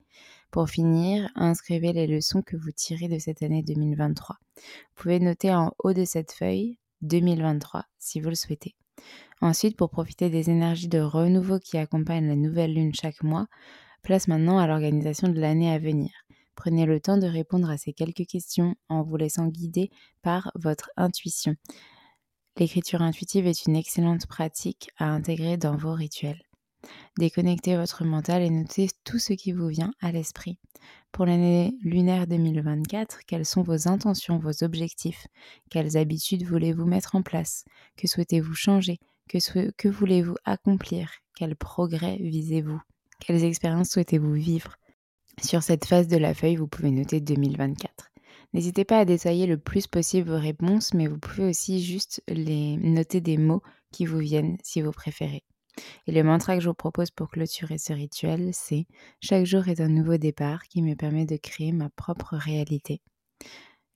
Pour 0.52 0.70
finir, 0.70 1.30
inscrivez 1.36 1.92
les 1.92 2.08
leçons 2.08 2.42
que 2.42 2.56
vous 2.56 2.72
tirez 2.72 3.10
de 3.10 3.20
cette 3.20 3.44
année 3.44 3.64
2023. 3.64 4.38
Vous 4.56 4.64
pouvez 4.96 5.20
noter 5.20 5.54
en 5.54 5.74
haut 5.80 5.94
de 5.94 6.06
cette 6.06 6.32
feuille 6.32 6.78
2023 7.02 7.86
si 8.00 8.20
vous 8.20 8.30
le 8.30 8.36
souhaitez. 8.36 8.76
Ensuite, 9.42 9.76
pour 9.76 9.90
profiter 9.90 10.30
des 10.30 10.50
énergies 10.50 10.88
de 10.88 11.00
renouveau 11.00 11.60
qui 11.60 11.78
accompagnent 11.78 12.28
la 12.28 12.36
nouvelle 12.36 12.74
lune 12.74 12.94
chaque 12.94 13.24
mois, 13.24 13.48
place 14.04 14.28
maintenant 14.28 14.60
à 14.60 14.68
l'organisation 14.68 15.30
de 15.30 15.40
l'année 15.40 15.72
à 15.72 15.80
venir. 15.80 16.12
Prenez 16.56 16.86
le 16.86 17.00
temps 17.00 17.18
de 17.18 17.28
répondre 17.28 17.70
à 17.70 17.78
ces 17.78 17.94
quelques 17.94 18.28
questions 18.28 18.76
en 18.90 19.04
vous 19.04 19.18
laissant 19.18 19.48
guider 19.48 19.90
par 20.22 20.52
votre 20.56 20.92
intuition. 20.98 21.56
L'écriture 22.58 23.02
intuitive 23.02 23.48
est 23.48 23.66
une 23.66 23.76
excellente 23.76 24.28
pratique 24.28 24.90
à 24.98 25.06
intégrer 25.06 25.58
dans 25.58 25.78
vos 25.78 25.94
rituels. 25.94 26.42
Déconnectez 27.18 27.78
votre 27.78 28.04
mental 28.04 28.42
et 28.42 28.50
notez 28.50 28.90
tout 29.04 29.20
ce 29.20 29.34
qui 29.34 29.52
vous 29.54 29.68
vient 29.68 29.94
à 30.02 30.12
l'esprit. 30.12 30.60
Pour 31.12 31.26
l'année 31.26 31.78
lunaire 31.84 32.26
2024, 32.26 33.26
quelles 33.28 33.46
sont 33.46 33.64
vos 33.64 33.90
intentions, 33.90 34.40
vos 34.40 34.64
objectifs? 34.64 35.28
Quelles 35.70 35.98
habitudes 35.98 36.46
voulez-vous 36.46 36.86
mettre 36.86 37.16
en 37.16 37.22
place? 37.22 37.66
Que 37.98 38.08
souhaitez-vous 38.08 38.54
changer? 38.54 38.98
Que, 39.28 39.90
voulez-vous 39.90 40.36
accomplir? 40.46 41.12
Quel 41.36 41.58
progrès 41.58 42.18
visez-vous? 42.22 42.80
Quelles 43.20 43.44
expériences 43.44 43.90
souhaitez-vous 43.90 44.34
vivre? 44.34 44.78
Sur 45.44 45.64
cette 45.64 45.86
phase 45.86 46.08
de 46.08 46.18
la 46.18 46.34
feuille, 46.34 46.56
vous 46.56 46.68
pouvez 46.68 46.92
noter 46.92 47.20
2024. 47.20 48.10
N'hésitez 48.54 48.86
pas 48.86 49.00
à 49.00 49.06
détailler 49.06 49.48
le 49.48 49.58
plus 49.58 49.88
possible 49.88 50.30
vos 50.30 50.40
réponses, 50.40 50.94
mais 50.94 51.08
vous 51.08 51.18
pouvez 51.18 51.50
aussi 51.50 51.84
juste 51.84 52.24
les 52.30 52.78
noter 52.78 53.20
des 53.20 53.38
mots 53.38 53.62
qui 53.92 54.06
vous 54.06 54.20
viennent 54.20 54.58
si 54.64 54.82
vous 54.82 54.92
préférez. 54.92 55.44
Et 56.08 56.12
le 56.12 56.24
mantra 56.24 56.56
que 56.56 56.62
je 56.62 56.70
vous 56.70 56.76
propose 56.76 57.12
pour 57.12 57.30
clôturer 57.30 57.78
ce 57.78 57.94
rituel, 57.94 58.50
c'est 58.54 58.86
Chaque 59.22 59.46
jour 59.46 59.68
est 59.68 59.80
un 59.80 59.88
nouveau 59.88 60.18
départ 60.18 60.64
qui 60.64 60.82
me 60.82 60.96
permet 60.96 61.26
de 61.26 61.38
créer 61.38 61.72
ma 61.72 61.90
propre 61.90 62.36
réalité. 62.36 63.02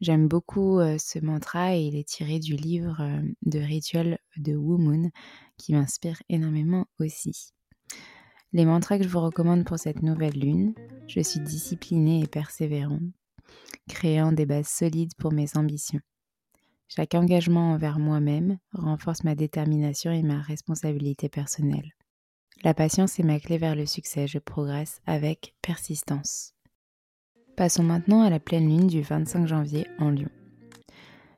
J'aime 0.01 0.27
beaucoup 0.27 0.79
euh, 0.79 0.97
ce 0.97 1.19
mantra 1.19 1.75
et 1.75 1.81
il 1.81 1.95
est 1.95 2.07
tiré 2.07 2.39
du 2.39 2.55
livre 2.55 2.99
euh, 2.99 3.21
de 3.43 3.59
rituel 3.59 4.19
de 4.35 4.53
Wu 4.53 4.77
Moon 4.77 5.09
qui 5.57 5.73
m'inspire 5.73 6.21
énormément 6.27 6.85
aussi. 6.99 7.53
Les 8.51 8.65
mantras 8.65 8.97
que 8.97 9.03
je 9.03 9.09
vous 9.09 9.21
recommande 9.21 9.63
pour 9.63 9.79
cette 9.79 10.01
nouvelle 10.01 10.37
lune, 10.37 10.73
je 11.07 11.21
suis 11.21 11.39
disciplinée 11.39 12.21
et 12.21 12.27
persévérante, 12.27 13.01
créant 13.89 14.31
des 14.31 14.45
bases 14.45 14.67
solides 14.67 15.15
pour 15.17 15.31
mes 15.31 15.55
ambitions. 15.55 16.01
Chaque 16.87 17.15
engagement 17.15 17.71
envers 17.73 17.99
moi-même 17.99 18.57
renforce 18.73 19.23
ma 19.23 19.35
détermination 19.35 20.11
et 20.11 20.23
ma 20.23 20.41
responsabilité 20.41 21.29
personnelle. 21.29 21.93
La 22.63 22.73
patience 22.73 23.19
est 23.19 23.23
ma 23.23 23.39
clé 23.39 23.57
vers 23.57 23.75
le 23.75 23.85
succès, 23.85 24.27
je 24.27 24.39
progresse 24.39 25.01
avec 25.05 25.55
persistance. 25.61 26.53
Passons 27.57 27.83
maintenant 27.83 28.21
à 28.21 28.29
la 28.29 28.39
pleine 28.39 28.67
lune 28.67 28.87
du 28.87 29.01
25 29.01 29.47
janvier 29.47 29.87
en 29.99 30.09
Lyon. 30.09 30.29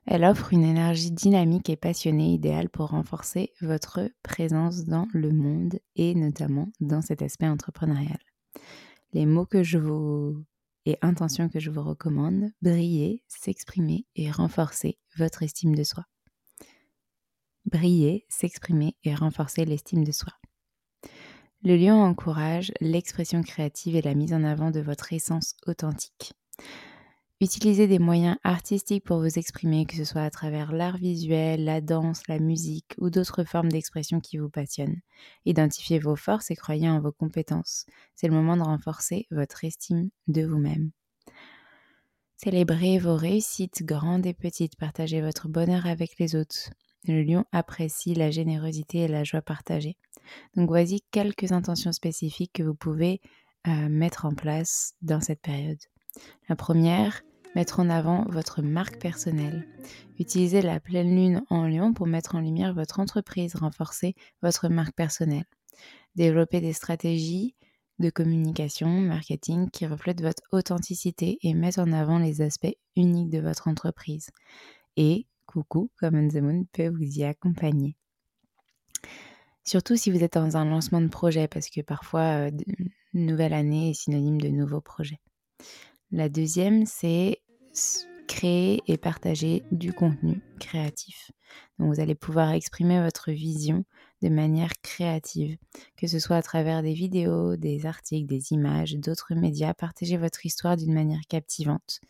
Elle 0.06 0.24
offre 0.24 0.54
une 0.54 0.64
énergie 0.64 1.10
dynamique 1.10 1.68
et 1.68 1.76
passionnée 1.76 2.32
idéale 2.32 2.70
pour 2.70 2.88
renforcer 2.88 3.52
votre 3.60 4.10
présence 4.22 4.84
dans 4.84 5.06
le 5.12 5.32
monde 5.32 5.78
et 5.96 6.14
notamment 6.14 6.68
dans 6.80 7.02
cet 7.02 7.20
aspect 7.20 7.48
entrepreneurial. 7.48 8.18
Les 9.12 9.26
mots 9.26 9.44
que 9.44 9.62
je 9.62 9.76
vous 9.76 10.44
et 10.88 10.96
intentions 11.02 11.50
que 11.50 11.60
je 11.60 11.70
vous 11.70 11.82
recommande, 11.82 12.50
briller, 12.62 13.22
s'exprimer 13.28 14.06
et 14.16 14.30
renforcer 14.30 14.98
votre 15.18 15.42
estime 15.42 15.74
de 15.74 15.84
soi. 15.84 16.06
Briller, 17.66 18.24
s'exprimer 18.30 18.96
et 19.04 19.14
renforcer 19.14 19.66
l'estime 19.66 20.02
de 20.02 20.12
soi. 20.12 20.32
Le 21.62 21.76
lion 21.76 22.02
encourage 22.02 22.72
l'expression 22.80 23.42
créative 23.42 23.96
et 23.96 24.02
la 24.02 24.14
mise 24.14 24.32
en 24.32 24.42
avant 24.44 24.70
de 24.70 24.80
votre 24.80 25.12
essence 25.12 25.54
authentique. 25.66 26.32
Utilisez 27.40 27.86
des 27.86 28.00
moyens 28.00 28.36
artistiques 28.42 29.04
pour 29.04 29.20
vous 29.20 29.38
exprimer, 29.38 29.86
que 29.86 29.94
ce 29.94 30.02
soit 30.02 30.22
à 30.22 30.30
travers 30.30 30.72
l'art 30.72 30.96
visuel, 30.96 31.64
la 31.64 31.80
danse, 31.80 32.26
la 32.26 32.40
musique 32.40 32.96
ou 32.98 33.10
d'autres 33.10 33.44
formes 33.44 33.68
d'expression 33.68 34.18
qui 34.18 34.38
vous 34.38 34.48
passionnent. 34.48 35.00
Identifiez 35.44 36.00
vos 36.00 36.16
forces 36.16 36.50
et 36.50 36.56
croyez 36.56 36.90
en 36.90 37.00
vos 37.00 37.12
compétences. 37.12 37.86
C'est 38.16 38.26
le 38.26 38.34
moment 38.34 38.56
de 38.56 38.62
renforcer 38.62 39.28
votre 39.30 39.64
estime 39.64 40.10
de 40.26 40.44
vous-même. 40.44 40.90
Célébrez 42.36 42.98
vos 42.98 43.14
réussites 43.14 43.84
grandes 43.84 44.26
et 44.26 44.34
petites, 44.34 44.74
partagez 44.76 45.20
votre 45.20 45.48
bonheur 45.48 45.86
avec 45.86 46.18
les 46.18 46.34
autres. 46.34 46.70
Le 47.06 47.22
lion 47.22 47.44
apprécie 47.52 48.14
la 48.14 48.32
générosité 48.32 48.98
et 48.98 49.08
la 49.08 49.22
joie 49.22 49.42
partagée. 49.42 49.96
Donc 50.56 50.68
voici 50.68 51.04
quelques 51.12 51.52
intentions 51.52 51.92
spécifiques 51.92 52.54
que 52.54 52.64
vous 52.64 52.74
pouvez 52.74 53.20
euh, 53.68 53.88
mettre 53.88 54.24
en 54.24 54.34
place 54.34 54.94
dans 55.02 55.20
cette 55.20 55.40
période. 55.40 55.78
La 56.48 56.56
première, 56.56 57.22
mettre 57.54 57.80
en 57.80 57.90
avant 57.90 58.24
votre 58.28 58.62
marque 58.62 58.98
personnelle. 58.98 59.66
Utilisez 60.18 60.62
la 60.62 60.80
pleine 60.80 61.14
lune 61.14 61.42
en 61.50 61.66
lion 61.66 61.92
pour 61.92 62.06
mettre 62.06 62.34
en 62.34 62.40
lumière 62.40 62.74
votre 62.74 63.00
entreprise, 63.00 63.54
renforcer 63.54 64.14
votre 64.42 64.68
marque 64.68 64.94
personnelle. 64.94 65.46
Développer 66.14 66.60
des 66.60 66.72
stratégies 66.72 67.54
de 67.98 68.10
communication, 68.10 68.88
marketing 68.88 69.70
qui 69.70 69.86
reflètent 69.86 70.22
votre 70.22 70.42
authenticité 70.52 71.38
et 71.42 71.54
mettent 71.54 71.78
en 71.78 71.92
avant 71.92 72.18
les 72.18 72.42
aspects 72.42 72.76
uniques 72.96 73.30
de 73.30 73.40
votre 73.40 73.68
entreprise. 73.68 74.30
Et 74.96 75.26
coucou, 75.46 75.90
Common 75.98 76.28
the 76.28 76.36
Moon 76.36 76.64
peut 76.72 76.88
vous 76.88 77.18
y 77.18 77.24
accompagner. 77.24 77.96
Surtout 79.64 79.96
si 79.96 80.10
vous 80.10 80.22
êtes 80.24 80.34
dans 80.34 80.56
un 80.56 80.64
lancement 80.64 81.00
de 81.00 81.08
projet, 81.08 81.46
parce 81.46 81.68
que 81.68 81.80
parfois, 81.82 82.48
une 82.48 83.26
nouvelle 83.26 83.52
année 83.52 83.90
est 83.90 83.94
synonyme 83.94 84.40
de 84.40 84.48
nouveaux 84.48 84.80
projets. 84.80 85.20
La 86.10 86.28
deuxième, 86.30 86.86
c'est 86.86 87.42
créer 88.26 88.82
et 88.86 88.96
partager 88.96 89.62
du 89.72 89.92
contenu 89.92 90.40
créatif. 90.58 91.30
Vous 91.78 92.00
allez 92.00 92.14
pouvoir 92.14 92.52
exprimer 92.52 93.00
votre 93.02 93.30
vision 93.30 93.84
de 94.22 94.28
manière 94.28 94.72
créative, 94.82 95.56
que 95.96 96.06
ce 96.06 96.18
soit 96.18 96.36
à 96.36 96.42
travers 96.42 96.82
des 96.82 96.94
vidéos, 96.94 97.56
des 97.56 97.86
articles, 97.86 98.26
des 98.26 98.52
images, 98.52 98.94
d'autres 98.96 99.34
médias. 99.34 99.74
Partagez 99.74 100.16
votre 100.16 100.44
histoire 100.46 100.76
d'une 100.76 100.94
manière 100.94 101.22
captivante. 101.28 102.00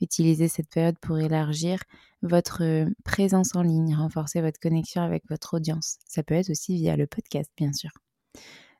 Utilisez 0.00 0.48
cette 0.48 0.68
période 0.68 0.98
pour 0.98 1.18
élargir 1.18 1.82
votre 2.22 2.86
présence 3.04 3.54
en 3.54 3.62
ligne, 3.62 3.94
renforcer 3.94 4.40
votre 4.40 4.60
connexion 4.60 5.02
avec 5.02 5.24
votre 5.28 5.54
audience. 5.54 5.98
Ça 6.06 6.22
peut 6.22 6.34
être 6.34 6.50
aussi 6.50 6.76
via 6.76 6.96
le 6.96 7.06
podcast, 7.06 7.50
bien 7.56 7.72
sûr 7.72 7.90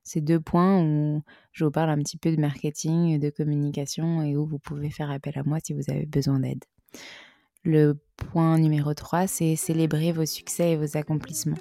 ces 0.07 0.21
deux 0.21 0.41
points 0.41 0.81
où 0.83 1.23
je 1.51 1.65
vous 1.65 1.71
parle 1.71 1.91
un 1.91 1.99
petit 1.99 2.17
peu 2.17 2.31
de 2.31 2.41
marketing, 2.41 3.19
de 3.19 3.29
communication 3.29 4.23
et 4.23 4.37
où 4.37 4.47
vous 4.47 4.61
pouvez 4.61 4.89
faire 4.89 5.11
appel 5.11 5.37
à 5.37 5.43
moi 5.43 5.59
si 5.63 5.75
vous 5.75 5.91
avez 5.91 6.07
besoin 6.07 6.39
d'aide. 6.39 6.65
Le 7.65 7.99
point 8.17 8.57
numéro 8.57 8.95
3, 8.95 9.27
c'est 9.27 9.57
célébrer 9.57 10.13
vos 10.13 10.25
succès 10.25 10.71
et 10.71 10.77
vos 10.77 10.97
accomplissements. 10.97 11.59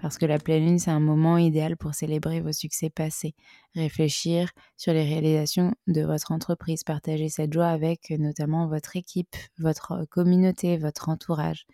Parce 0.00 0.18
que 0.18 0.24
la 0.24 0.38
pleine 0.38 0.64
lune, 0.64 0.78
c'est 0.78 0.92
un 0.92 1.00
moment 1.00 1.36
idéal 1.36 1.76
pour 1.76 1.94
célébrer 1.94 2.40
vos 2.40 2.52
succès 2.52 2.90
passés, 2.90 3.34
réfléchir 3.74 4.50
sur 4.76 4.92
les 4.92 5.02
réalisations 5.02 5.74
de 5.88 6.02
votre 6.02 6.30
entreprise, 6.30 6.84
partager 6.84 7.28
cette 7.28 7.52
joie 7.52 7.68
avec 7.68 8.10
notamment 8.10 8.68
votre 8.68 8.96
équipe, 8.96 9.34
votre 9.58 10.06
communauté, 10.08 10.78
votre 10.78 11.08
entourage. 11.08 11.66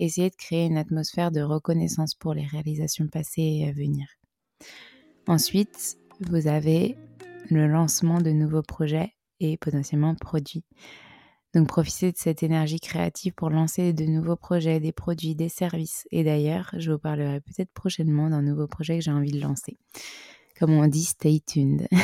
Essayez 0.00 0.30
de 0.30 0.36
créer 0.36 0.66
une 0.66 0.76
atmosphère 0.76 1.30
de 1.30 1.40
reconnaissance 1.40 2.16
pour 2.16 2.34
les 2.34 2.46
réalisations 2.46 3.06
passées 3.06 3.60
et 3.60 3.68
à 3.68 3.72
venir. 3.72 4.08
Ensuite, 5.26 5.98
vous 6.20 6.46
avez 6.46 6.96
le 7.50 7.66
lancement 7.66 8.20
de 8.20 8.30
nouveaux 8.30 8.62
projets 8.62 9.14
et 9.40 9.56
potentiellement 9.56 10.14
produits. 10.14 10.64
Donc 11.54 11.66
profitez 11.66 12.12
de 12.12 12.16
cette 12.16 12.42
énergie 12.42 12.78
créative 12.78 13.32
pour 13.34 13.50
lancer 13.50 13.92
de 13.92 14.04
nouveaux 14.04 14.36
projets, 14.36 14.78
des 14.78 14.92
produits, 14.92 15.34
des 15.34 15.48
services. 15.48 16.06
Et 16.12 16.22
d'ailleurs, 16.22 16.70
je 16.78 16.92
vous 16.92 16.98
parlerai 16.98 17.40
peut-être 17.40 17.72
prochainement 17.72 18.30
d'un 18.30 18.42
nouveau 18.42 18.68
projet 18.68 18.98
que 18.98 19.04
j'ai 19.04 19.10
envie 19.10 19.32
de 19.32 19.40
lancer. 19.40 19.76
Comme 20.58 20.72
on 20.72 20.86
dit, 20.86 21.04
stay 21.04 21.40
tuned. 21.40 21.88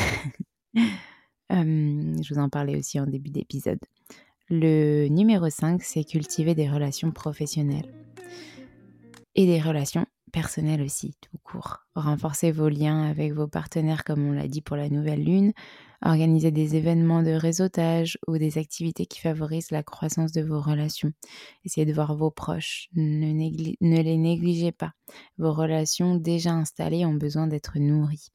Euh, 1.49 2.13
je 2.21 2.33
vous 2.33 2.41
en 2.41 2.49
parlais 2.49 2.77
aussi 2.77 2.99
en 2.99 3.07
début 3.07 3.29
d'épisode. 3.29 3.79
Le 4.49 5.07
numéro 5.07 5.49
5, 5.49 5.81
c'est 5.81 6.03
cultiver 6.03 6.55
des 6.55 6.69
relations 6.69 7.11
professionnelles 7.11 7.89
et 9.33 9.45
des 9.45 9.61
relations 9.61 10.05
personnel 10.31 10.81
aussi, 10.81 11.15
tout 11.21 11.37
court. 11.43 11.79
Renforcez 11.95 12.51
vos 12.51 12.69
liens 12.69 13.03
avec 13.03 13.33
vos 13.33 13.47
partenaires, 13.47 14.03
comme 14.03 14.27
on 14.27 14.31
l'a 14.31 14.47
dit 14.47 14.61
pour 14.61 14.75
la 14.75 14.89
nouvelle 14.89 15.23
lune. 15.23 15.53
Organisez 16.03 16.51
des 16.51 16.75
événements 16.75 17.23
de 17.23 17.31
réseautage 17.31 18.19
ou 18.27 18.37
des 18.37 18.57
activités 18.57 19.05
qui 19.05 19.19
favorisent 19.19 19.71
la 19.71 19.83
croissance 19.83 20.31
de 20.31 20.41
vos 20.41 20.61
relations. 20.61 21.11
Essayez 21.65 21.85
de 21.85 21.93
voir 21.93 22.15
vos 22.15 22.29
proches. 22.29 22.87
Ne, 22.93 23.33
les 23.81 24.17
négligez 24.17 24.71
pas. 24.71 24.93
Vos 25.37 25.53
relations 25.53 26.15
déjà 26.15 26.51
installées 26.51 27.05
ont 27.05 27.15
besoin 27.15 27.47
d'être 27.47 27.79
nourries. 27.79 28.29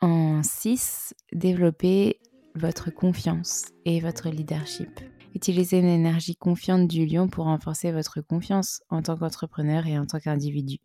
En 0.00 0.42
6, 0.42 1.14
développez 1.32 2.20
votre 2.54 2.90
confiance 2.90 3.66
et 3.84 4.00
votre 4.00 4.28
leadership. 4.28 5.00
Utilisez 5.34 5.78
une 5.78 5.86
énergie 5.86 6.36
confiante 6.36 6.88
du 6.88 7.06
lion 7.06 7.28
pour 7.28 7.44
renforcer 7.44 7.92
votre 7.92 8.20
confiance 8.20 8.82
en 8.90 9.02
tant 9.02 9.16
qu'entrepreneur 9.16 9.86
et 9.86 9.98
en 9.98 10.06
tant 10.06 10.18
qu'individu. 10.18 10.78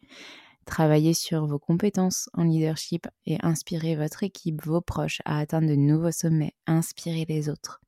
Travaillez 0.66 1.14
sur 1.14 1.46
vos 1.46 1.60
compétences 1.60 2.30
en 2.34 2.44
leadership 2.44 3.08
et 3.26 3.38
inspirez 3.42 3.96
votre 3.96 4.24
équipe, 4.24 4.66
vos 4.66 4.82
proches 4.82 5.22
à 5.26 5.40
atteindre 5.40 5.70
de 5.70 5.76
nouveaux 5.76 6.12
sommets. 6.12 6.54
Inspirez 6.66 7.26
les 7.30 7.50
autres. 7.50 7.82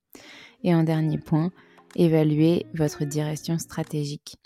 Et 0.64 0.74
en 0.74 0.84
dernier 0.84 1.18
point, 1.18 1.52
évaluez 1.96 2.66
votre 2.76 3.04
direction 3.06 3.58
stratégique. 3.58 4.38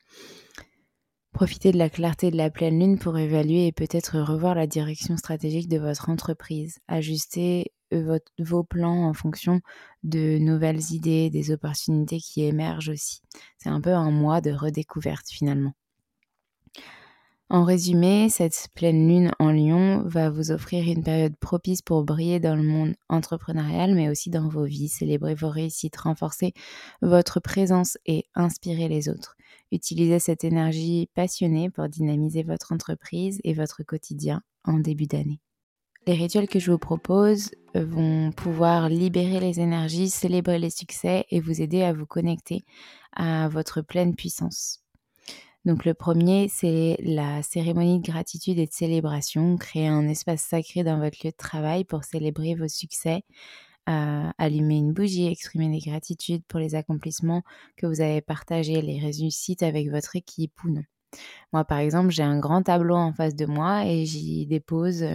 Profitez 1.34 1.72
de 1.72 1.78
la 1.78 1.90
clarté 1.90 2.30
de 2.30 2.38
la 2.38 2.50
pleine 2.50 2.80
lune 2.80 3.00
pour 3.00 3.18
évaluer 3.18 3.68
et 3.68 3.72
peut-être 3.72 4.20
revoir 4.20 4.54
la 4.54 4.68
direction 4.68 5.18
stratégique 5.18 5.70
de 5.70 5.78
votre 5.78 6.10
entreprise. 6.10 6.80
Ajustez 6.88 7.72
vos 8.40 8.64
plans 8.64 9.08
en 9.08 9.14
fonction 9.14 9.62
de 10.04 10.38
nouvelles 10.40 10.92
idées, 10.92 11.30
des 11.30 11.52
opportunités 11.52 12.20
qui 12.20 12.44
émergent 12.44 12.90
aussi. 12.90 13.22
C'est 13.58 13.70
un 13.70 13.82
peu 13.82 13.94
un 13.94 14.12
mois 14.12 14.42
de 14.42 14.52
redécouverte 14.52 15.30
finalement. 15.30 15.74
En 17.54 17.66
résumé, 17.66 18.30
cette 18.30 18.70
pleine 18.76 19.10
lune 19.10 19.32
en 19.38 19.52
lion 19.52 20.04
va 20.06 20.30
vous 20.30 20.52
offrir 20.52 20.88
une 20.88 21.04
période 21.04 21.36
propice 21.36 21.82
pour 21.82 22.06
briller 22.06 22.40
dans 22.40 22.56
le 22.56 22.64
monde 22.64 22.96
entrepreneurial, 23.10 23.94
mais 23.94 24.10
aussi 24.10 24.30
dans 24.30 24.48
vos 24.48 24.64
vies, 24.64 24.88
célébrer 24.88 25.36
vos 25.36 25.50
réussites, 25.50 25.98
renforcer 25.98 26.54
votre 27.02 27.42
présence 27.42 27.98
et 28.06 28.24
inspirer 28.36 28.88
les 28.88 29.10
autres. 29.10 29.36
Utilisez 29.74 30.20
cette 30.20 30.46
énergie 30.46 31.10
passionnée 31.14 31.70
pour 31.70 31.90
dynamiser 31.90 32.44
votre 32.44 32.72
entreprise 32.72 33.42
et 33.44 33.54
votre 33.54 33.84
quotidien 33.84 34.42
en 34.64 34.80
début 34.80 35.08
d'année. 35.08 35.42
Les 36.08 36.14
rituels 36.14 36.48
que 36.48 36.60
je 36.60 36.72
vous 36.72 36.80
propose 36.80 37.52
vont 37.76 38.32
pouvoir 38.32 38.90
libérer 38.90 39.40
les 39.40 39.60
énergies, 39.60 40.10
célébrer 40.10 40.58
les 40.58 40.72
succès 40.72 41.26
et 41.30 41.40
vous 41.40 41.62
aider 41.62 41.84
à 41.84 41.94
vous 41.94 42.08
connecter 42.08 42.64
à 43.16 43.48
votre 43.50 43.82
pleine 43.82 44.16
puissance. 44.16 44.80
Donc 45.64 45.86
le 45.86 45.94
premier, 45.94 46.48
c'est 46.50 46.98
la 47.04 47.44
cérémonie 47.44 48.00
de 48.00 48.12
gratitude 48.12 48.58
et 48.58 48.66
de 48.66 48.74
célébration. 48.74 49.58
Créer 49.58 49.88
un 49.88 50.08
espace 50.08 50.42
sacré 50.42 50.84
dans 50.84 50.98
votre 50.98 51.18
lieu 51.24 51.30
de 51.30 51.36
travail 51.36 51.84
pour 51.84 52.04
célébrer 52.04 52.56
vos 52.56 52.68
succès. 52.68 53.24
Euh, 53.90 54.30
allumer 54.38 54.78
une 54.78 54.94
bougie, 54.94 55.28
exprimer 55.28 55.70
des 55.70 55.88
gratitudes 55.88 56.44
pour 56.48 56.60
les 56.60 56.76
accomplissements 56.76 57.44
que 57.78 57.86
vous 57.86 58.02
avez 58.02 58.22
partagés, 58.22 58.82
les 58.82 59.00
réussites 59.00 59.64
avec 59.64 59.90
votre 59.90 60.16
équipe 60.16 60.54
ou 60.64 60.70
non. 60.70 60.84
Moi, 61.54 61.66
par 61.66 61.80
exemple, 61.80 62.10
j'ai 62.12 62.24
un 62.24 62.40
grand 62.40 62.64
tableau 62.64 62.96
en 62.96 63.14
face 63.14 63.36
de 63.36 63.46
moi 63.46 63.86
et 63.86 64.06
j'y 64.06 64.46
dépose 64.48 65.06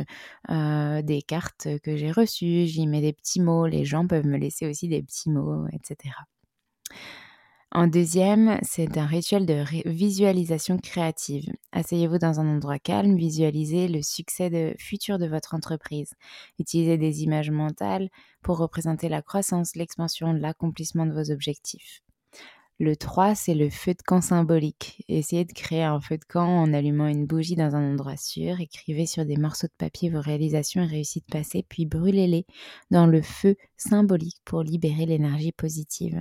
des 0.49 1.23
cartes 1.23 1.69
que 1.83 1.97
j'ai 1.97 2.11
reçues, 2.11 2.67
j'y 2.67 2.87
mets 2.87 3.01
des 3.01 3.13
petits 3.13 3.41
mots, 3.41 3.67
les 3.67 3.85
gens 3.85 4.07
peuvent 4.07 4.27
me 4.27 4.37
laisser 4.37 4.67
aussi 4.67 4.89
des 4.89 5.03
petits 5.03 5.31
mots, 5.31 5.67
etc. 5.73 6.15
En 7.73 7.89
deuxième, 7.89 8.59
c'est 8.63 8.97
un 8.97 9.07
rituel 9.07 9.45
de 9.45 9.65
visualisation 9.87 10.79
créative. 10.79 11.53
Asseyez-vous 11.73 12.19
dans 12.19 12.41
un 12.41 12.49
endroit 12.49 12.79
calme, 12.79 13.17
visualisez 13.17 13.89
le 13.89 14.03
succès 14.03 14.75
futur 14.79 15.19
de 15.19 15.27
votre 15.27 15.53
entreprise. 15.55 16.15
Utilisez 16.59 16.97
des 16.97 17.23
images 17.23 17.51
mentales 17.51 18.09
pour 18.41 18.59
représenter 18.59 19.09
la 19.09 19.21
croissance, 19.21 19.75
l'expansion, 19.75 20.33
l'accomplissement 20.33 21.07
de 21.07 21.13
vos 21.13 21.31
objectifs. 21.31 22.03
Le 22.79 22.95
3, 22.95 23.35
c'est 23.35 23.55
le 23.55 23.71
feu 23.71 23.93
de 23.93 24.03
camp 24.03 24.21
symbolique. 24.21 25.03
Essayez 25.09 25.47
de 25.47 25.53
créer 25.55 25.83
un 25.83 25.99
feu 25.99 26.19
de 26.19 26.25
camp 26.25 26.47
en 26.47 26.75
allumant 26.75 27.07
une 27.07 27.27
bougie 27.27 27.57
dans 27.57 27.75
un 27.75 27.93
endroit 27.93 28.19
sûr. 28.19 28.61
Écrivez 28.61 29.07
sur 29.07 29.25
des 29.25 29.39
morceaux 29.39 29.67
de 29.67 29.73
papier 29.79 30.11
vos 30.11 30.21
réalisations 30.21 30.83
et 30.83 30.87
réussites 30.87 31.31
passées, 31.31 31.65
puis 31.67 31.87
brûlez-les 31.87 32.45
dans 32.91 33.07
le 33.07 33.23
feu 33.23 33.57
symbolique 33.79 34.43
pour 34.45 34.63
libérer 34.63 35.07
l'énergie 35.07 35.53
positive. 35.53 36.21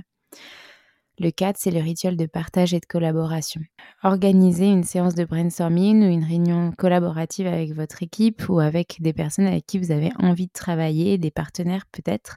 Le 1.18 1.30
4, 1.30 1.56
c'est 1.58 1.70
le 1.70 1.80
rituel 1.80 2.16
de 2.16 2.26
partage 2.26 2.74
et 2.74 2.80
de 2.80 2.84
collaboration. 2.84 3.62
Organisez 4.02 4.66
une 4.66 4.84
séance 4.84 5.14
de 5.14 5.24
brainstorming 5.24 6.02
ou 6.02 6.10
une 6.10 6.24
réunion 6.24 6.72
collaborative 6.76 7.46
avec 7.46 7.72
votre 7.72 8.02
équipe 8.02 8.48
ou 8.50 8.60
avec 8.60 8.96
des 9.00 9.14
personnes 9.14 9.46
avec 9.46 9.66
qui 9.66 9.78
vous 9.78 9.92
avez 9.92 10.10
envie 10.18 10.46
de 10.48 10.52
travailler, 10.52 11.16
des 11.16 11.30
partenaires 11.30 11.86
peut-être. 11.90 12.36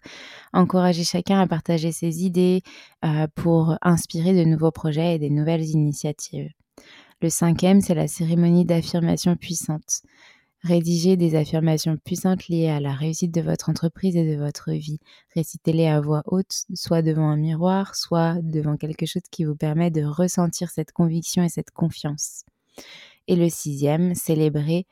Encouragez 0.53 1.03
chacun 1.03 1.41
à 1.41 1.47
partager 1.47 1.91
ses 1.91 2.23
idées 2.23 2.61
euh, 3.03 3.27
pour 3.35 3.75
inspirer 3.81 4.33
de 4.33 4.49
nouveaux 4.49 4.71
projets 4.71 5.15
et 5.15 5.19
des 5.19 5.29
nouvelles 5.29 5.65
initiatives. 5.65 6.49
Le 7.21 7.29
cinquième, 7.29 7.81
c'est 7.81 7.95
la 7.95 8.07
cérémonie 8.07 8.63
d'affirmation 8.63 9.35
puissante. 9.35 10.03
Rédigez 10.63 11.15
des 11.15 11.35
affirmations 11.35 11.95
puissantes 11.95 12.49
liées 12.49 12.67
à 12.67 12.81
la 12.81 12.93
réussite 12.93 13.33
de 13.33 13.39
votre 13.39 13.69
entreprise 13.69 14.17
et 14.17 14.29
de 14.29 14.37
votre 14.37 14.71
vie. 14.71 14.99
Récitez-les 15.33 15.87
à 15.87 16.01
voix 16.01 16.21
haute, 16.25 16.65
soit 16.73 17.01
devant 17.01 17.29
un 17.29 17.37
miroir, 17.37 17.95
soit 17.95 18.35
devant 18.41 18.75
quelque 18.75 19.05
chose 19.05 19.21
qui 19.31 19.45
vous 19.45 19.55
permet 19.55 19.89
de 19.89 20.03
ressentir 20.03 20.69
cette 20.69 20.91
conviction 20.91 21.43
et 21.43 21.49
cette 21.49 21.71
confiance. 21.71 22.43
Et 23.27 23.37
le 23.37 23.47
sixième, 23.47 24.15
célébrez 24.15 24.85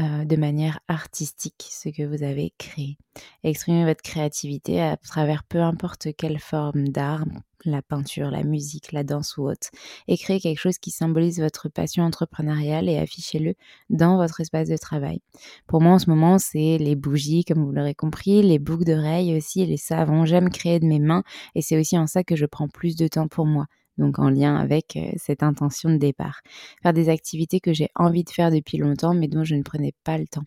euh, 0.00 0.24
de 0.24 0.36
manière 0.36 0.80
artistique 0.88 1.68
ce 1.70 1.90
que 1.90 2.02
vous 2.02 2.22
avez 2.22 2.52
créé. 2.56 2.96
Exprimez 3.44 3.84
votre 3.84 4.02
créativité 4.02 4.80
à 4.80 4.96
travers 4.96 5.44
peu 5.44 5.60
importe 5.60 6.08
quelle 6.16 6.38
forme 6.38 6.88
d'art, 6.88 7.24
la 7.66 7.82
peinture, 7.82 8.30
la 8.30 8.42
musique, 8.42 8.92
la 8.92 9.04
danse 9.04 9.36
ou 9.36 9.48
autre, 9.48 9.68
et 10.08 10.16
créez 10.16 10.40
quelque 10.40 10.58
chose 10.58 10.78
qui 10.78 10.90
symbolise 10.90 11.40
votre 11.40 11.68
passion 11.68 12.04
entrepreneuriale 12.04 12.88
et 12.88 12.96
affichez-le 12.96 13.54
dans 13.90 14.16
votre 14.16 14.40
espace 14.40 14.68
de 14.68 14.76
travail. 14.78 15.20
Pour 15.66 15.82
moi 15.82 15.92
en 15.92 15.98
ce 15.98 16.08
moment, 16.08 16.38
c'est 16.38 16.78
les 16.78 16.96
bougies, 16.96 17.44
comme 17.44 17.62
vous 17.62 17.72
l'aurez 17.72 17.94
compris, 17.94 18.42
les 18.42 18.58
boucles 18.58 18.84
d'oreilles 18.84 19.36
aussi, 19.36 19.66
les 19.66 19.76
savons. 19.76 20.24
J'aime 20.24 20.48
créer 20.48 20.80
de 20.80 20.86
mes 20.86 21.00
mains 21.00 21.24
et 21.54 21.60
c'est 21.60 21.78
aussi 21.78 21.98
en 21.98 22.06
ça 22.06 22.24
que 22.24 22.36
je 22.36 22.46
prends 22.46 22.68
plus 22.68 22.96
de 22.96 23.06
temps 23.06 23.28
pour 23.28 23.44
moi 23.44 23.66
donc 24.00 24.18
en 24.18 24.30
lien 24.30 24.56
avec 24.56 24.96
euh, 24.96 25.12
cette 25.16 25.42
intention 25.42 25.90
de 25.90 25.96
départ. 25.96 26.40
Faire 26.82 26.92
des 26.92 27.08
activités 27.08 27.60
que 27.60 27.72
j'ai 27.72 27.88
envie 27.94 28.24
de 28.24 28.30
faire 28.30 28.50
depuis 28.50 28.78
longtemps 28.78 29.14
mais 29.14 29.28
dont 29.28 29.44
je 29.44 29.54
ne 29.54 29.62
prenais 29.62 29.92
pas 30.04 30.18
le 30.18 30.26
temps. 30.26 30.44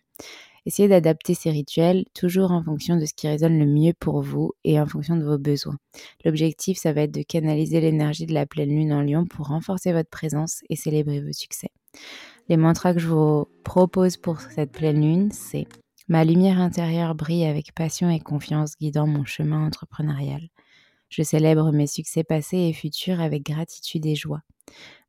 Essayez 0.66 0.88
d'adapter 0.88 1.34
ces 1.34 1.50
rituels 1.50 2.04
toujours 2.14 2.50
en 2.50 2.62
fonction 2.62 2.96
de 2.96 3.04
ce 3.04 3.12
qui 3.14 3.28
résonne 3.28 3.58
le 3.58 3.66
mieux 3.66 3.92
pour 3.98 4.22
vous 4.22 4.52
et 4.64 4.80
en 4.80 4.86
fonction 4.86 5.16
de 5.16 5.24
vos 5.24 5.38
besoins. 5.38 5.76
L'objectif, 6.24 6.78
ça 6.78 6.92
va 6.92 7.02
être 7.02 7.14
de 7.14 7.22
canaliser 7.22 7.80
l'énergie 7.80 8.26
de 8.26 8.32
la 8.32 8.46
pleine 8.46 8.70
lune 8.70 8.92
en 8.92 9.02
lion 9.02 9.26
pour 9.26 9.48
renforcer 9.48 9.92
votre 9.92 10.08
présence 10.08 10.60
et 10.70 10.76
célébrer 10.76 11.20
vos 11.20 11.32
succès. 11.32 11.68
Les 12.48 12.56
mantras 12.56 12.94
que 12.94 13.00
je 13.00 13.08
vous 13.08 13.46
propose 13.62 14.16
pour 14.16 14.40
cette 14.40 14.72
pleine 14.72 15.02
lune, 15.02 15.30
c'est 15.32 15.66
Ma 16.06 16.22
lumière 16.22 16.60
intérieure 16.60 17.14
brille 17.14 17.46
avec 17.46 17.74
passion 17.74 18.10
et 18.10 18.20
confiance 18.20 18.76
guidant 18.78 19.06
mon 19.06 19.24
chemin 19.24 19.66
entrepreneurial. 19.66 20.50
Je 21.16 21.22
célèbre 21.22 21.70
mes 21.70 21.86
succès 21.86 22.24
passés 22.24 22.58
et 22.58 22.72
futurs 22.72 23.20
avec 23.20 23.44
gratitude 23.44 24.04
et 24.04 24.16
joie. 24.16 24.42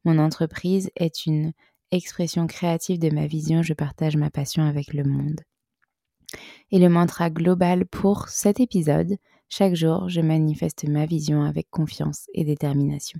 Mon 0.03 0.19
entreprise 0.19 0.91
est 0.95 1.25
une 1.25 1.51
expression 1.89 2.45
créative 2.45 2.99
de 2.99 3.09
ma 3.09 3.25
vision, 3.25 3.63
je 3.63 3.73
partage 3.73 4.15
ma 4.15 4.29
passion 4.29 4.61
avec 4.61 4.93
le 4.93 5.03
monde. 5.03 5.41
Et 6.69 6.77
le 6.77 6.89
mantra 6.89 7.31
global 7.31 7.87
pour 7.87 8.29
cet 8.29 8.59
épisode, 8.59 9.17
chaque 9.49 9.73
jour, 9.73 10.07
je 10.07 10.21
manifeste 10.21 10.87
ma 10.87 11.07
vision 11.07 11.41
avec 11.41 11.71
confiance 11.71 12.27
et 12.35 12.43
détermination. 12.43 13.19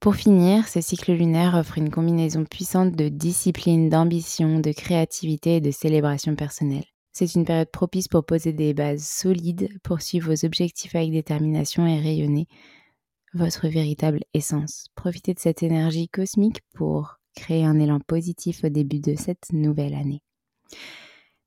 Pour 0.00 0.16
finir, 0.16 0.68
ce 0.68 0.82
cycle 0.82 1.14
lunaire 1.14 1.54
offre 1.54 1.78
une 1.78 1.90
combinaison 1.90 2.44
puissante 2.44 2.94
de 2.94 3.08
discipline, 3.08 3.88
d'ambition, 3.88 4.60
de 4.60 4.72
créativité 4.72 5.56
et 5.56 5.60
de 5.62 5.70
célébration 5.70 6.36
personnelle. 6.36 6.84
C'est 7.16 7.36
une 7.36 7.44
période 7.44 7.70
propice 7.70 8.08
pour 8.08 8.26
poser 8.26 8.52
des 8.52 8.74
bases 8.74 9.06
solides, 9.06 9.68
poursuivre 9.84 10.34
vos 10.34 10.44
objectifs 10.44 10.96
avec 10.96 11.12
détermination 11.12 11.86
et 11.86 12.00
rayonner 12.00 12.48
votre 13.34 13.68
véritable 13.68 14.24
essence. 14.34 14.88
Profitez 14.96 15.32
de 15.32 15.38
cette 15.38 15.62
énergie 15.62 16.08
cosmique 16.08 16.62
pour 16.74 17.20
créer 17.36 17.64
un 17.64 17.78
élan 17.78 18.00
positif 18.00 18.64
au 18.64 18.68
début 18.68 18.98
de 18.98 19.14
cette 19.14 19.52
nouvelle 19.52 19.94
année. 19.94 20.22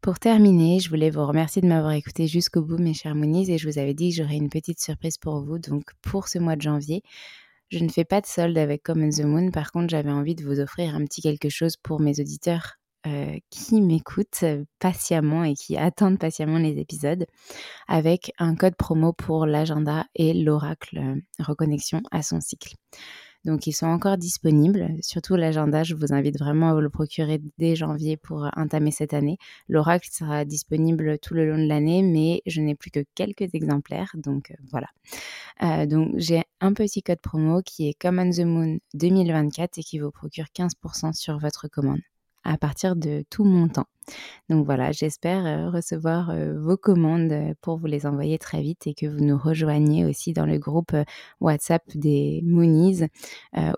Pour 0.01 0.19
terminer, 0.19 0.79
je 0.79 0.89
voulais 0.89 1.09
vous 1.09 1.25
remercier 1.25 1.61
de 1.61 1.67
m'avoir 1.67 1.91
écouté 1.91 2.27
jusqu'au 2.27 2.61
bout, 2.61 2.77
mes 2.77 2.93
chers 2.93 3.15
Moonies, 3.15 3.51
et 3.51 3.57
je 3.57 3.67
vous 3.67 3.77
avais 3.77 3.93
dit 3.93 4.11
que 4.11 4.15
j'aurais 4.15 4.37
une 4.37 4.49
petite 4.49 4.79
surprise 4.79 5.17
pour 5.17 5.43
vous. 5.43 5.59
Donc, 5.59 5.83
pour 6.01 6.29
ce 6.29 6.39
mois 6.39 6.55
de 6.55 6.61
janvier, 6.61 7.01
je 7.71 7.79
ne 7.79 7.89
fais 7.89 8.05
pas 8.05 8.21
de 8.21 8.25
solde 8.25 8.57
avec 8.57 8.83
Common 8.83 9.09
the 9.09 9.25
Moon. 9.25 9.51
Par 9.51 9.73
contre, 9.73 9.89
j'avais 9.89 10.11
envie 10.11 10.35
de 10.35 10.45
vous 10.45 10.61
offrir 10.61 10.95
un 10.95 11.03
petit 11.03 11.21
quelque 11.21 11.49
chose 11.49 11.75
pour 11.75 11.99
mes 11.99 12.21
auditeurs 12.21 12.77
euh, 13.05 13.37
qui 13.51 13.79
m'écoutent 13.79 14.43
patiemment 14.79 15.43
et 15.43 15.53
qui 15.53 15.77
attendent 15.77 16.17
patiemment 16.17 16.57
les 16.57 16.79
épisodes 16.79 17.25
avec 17.87 18.33
un 18.39 18.55
code 18.55 18.75
promo 18.75 19.13
pour 19.13 19.45
l'agenda 19.45 20.05
et 20.15 20.33
l'oracle 20.33 20.97
euh, 20.97 21.15
reconnexion 21.39 22.01
à 22.11 22.23
son 22.23 22.41
cycle. 22.41 22.73
Donc 23.45 23.67
ils 23.67 23.71
sont 23.71 23.85
encore 23.85 24.17
disponibles, 24.17 24.89
surtout 25.01 25.35
l'agenda, 25.35 25.83
je 25.83 25.93
vous 25.93 26.11
invite 26.11 26.37
vraiment 26.39 26.69
à 26.69 26.73
vous 26.73 26.81
le 26.81 26.89
procurer 26.89 27.39
dès 27.59 27.75
janvier 27.75 28.17
pour 28.17 28.49
entamer 28.57 28.91
cette 28.91 29.13
année. 29.13 29.37
L'oracle 29.69 30.09
sera 30.11 30.43
disponible 30.43 31.19
tout 31.19 31.35
le 31.35 31.49
long 31.49 31.57
de 31.63 31.67
l'année, 31.67 32.01
mais 32.01 32.41
je 32.45 32.61
n'ai 32.61 32.75
plus 32.75 32.91
que 32.91 33.05
quelques 33.15 33.53
exemplaires, 33.53 34.11
donc 34.15 34.51
euh, 34.51 34.55
voilà. 34.71 35.85
donc 35.85 36.13
j'ai 36.17 36.41
un 36.61 36.73
petit 36.73 37.03
code 37.03 37.21
promo 37.21 37.61
qui 37.61 37.87
est 37.89 37.93
Common 37.93 38.31
the 38.31 38.39
Moon 38.39 38.79
2024 38.95 39.77
et 39.77 39.83
qui 39.83 39.99
vous 39.99 40.11
procure 40.11 40.47
15% 40.53 41.13
sur 41.13 41.37
votre 41.37 41.67
commande 41.69 42.01
à 42.47 42.57
partir 42.57 42.95
de 42.95 43.23
tout 43.29 43.43
montant. 43.43 43.85
Donc 44.49 44.65
voilà, 44.65 44.91
j'espère 44.93 45.45
euh, 45.45 45.69
recevoir 45.69 46.29
euh, 46.29 46.57
vos 46.57 46.77
commandes 46.77 47.31
euh, 47.31 47.53
pour 47.61 47.77
vous 47.77 47.87
les 47.87 48.05
envoyer 48.05 48.37
très 48.37 48.61
vite 48.61 48.87
et 48.87 48.93
que 48.93 49.05
vous 49.05 49.23
nous 49.23 49.37
rejoigniez 49.37 50.05
aussi 50.05 50.31
dans 50.31 50.45
le 50.45 50.57
groupe 50.57 50.95
WhatsApp 51.41 51.83
des 51.93 52.41
Moonies 52.45 53.03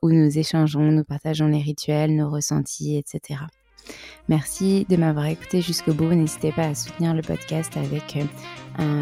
où 0.04 0.12
nous 0.12 0.38
échangeons, 0.38 0.92
nous 0.92 1.04
partageons 1.04 1.48
les 1.48 1.60
rituels, 1.60 2.16
nos 2.16 2.30
ressentis, 2.30 2.98
etc. 2.98 3.42
Merci 4.28 4.86
de 4.90 4.98
m'avoir 4.98 5.26
écouté 5.26 5.62
jusqu'au 5.62 5.94
bout. 5.94 6.14
N'hésitez 6.14 6.52
pas 6.52 6.68
à 6.68 6.76
soutenir 6.76 7.16
le 7.16 7.22
podcast 7.22 7.76
avec 7.78 8.18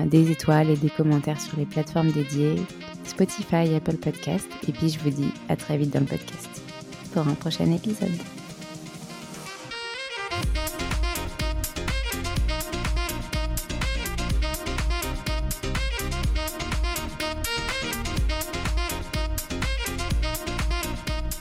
des 0.09 0.31
étoiles 0.31 0.69
et 0.69 0.77
des 0.77 0.89
commentaires 0.89 1.41
sur 1.41 1.57
les 1.57 1.65
plateformes 1.65 2.11
dédiées, 2.11 2.55
Spotify, 3.03 3.75
Apple 3.75 3.97
Podcast. 3.97 4.47
Et 4.67 4.71
puis 4.71 4.89
je 4.89 4.99
vous 4.99 5.09
dis 5.09 5.31
à 5.49 5.57
très 5.57 5.77
vite 5.77 5.91
dans 5.91 5.99
le 5.99 6.05
podcast 6.05 6.61
pour 7.11 7.27
un 7.27 7.33
prochain 7.33 7.69
épisode. 7.71 8.46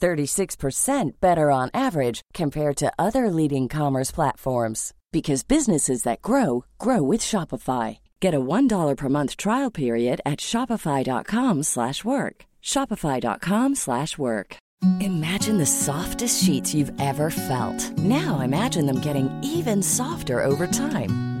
36% 0.00 1.20
better 1.20 1.50
on 1.50 1.70
average 1.74 2.20
compared 2.34 2.76
to 2.76 2.92
other 2.98 3.28
leading 3.30 3.68
commerce 3.68 4.10
platforms 4.10 4.92
because 5.12 5.42
businesses 5.42 6.02
that 6.04 6.22
grow 6.22 6.64
grow 6.78 7.02
with 7.02 7.20
Shopify. 7.20 7.98
Get 8.20 8.34
a 8.34 8.40
$1 8.40 8.96
per 8.96 9.08
month 9.08 9.36
trial 9.36 9.70
period 9.70 10.20
at 10.24 10.38
shopify.com/work. 10.40 12.36
shopify.com/work. 12.62 14.56
Imagine 15.00 15.58
the 15.58 15.66
softest 15.66 16.44
sheets 16.44 16.74
you've 16.74 16.92
ever 17.00 17.30
felt. 17.30 17.98
Now 17.98 18.40
imagine 18.40 18.86
them 18.86 19.00
getting 19.00 19.28
even 19.42 19.82
softer 19.82 20.44
over 20.44 20.66
time. 20.66 21.35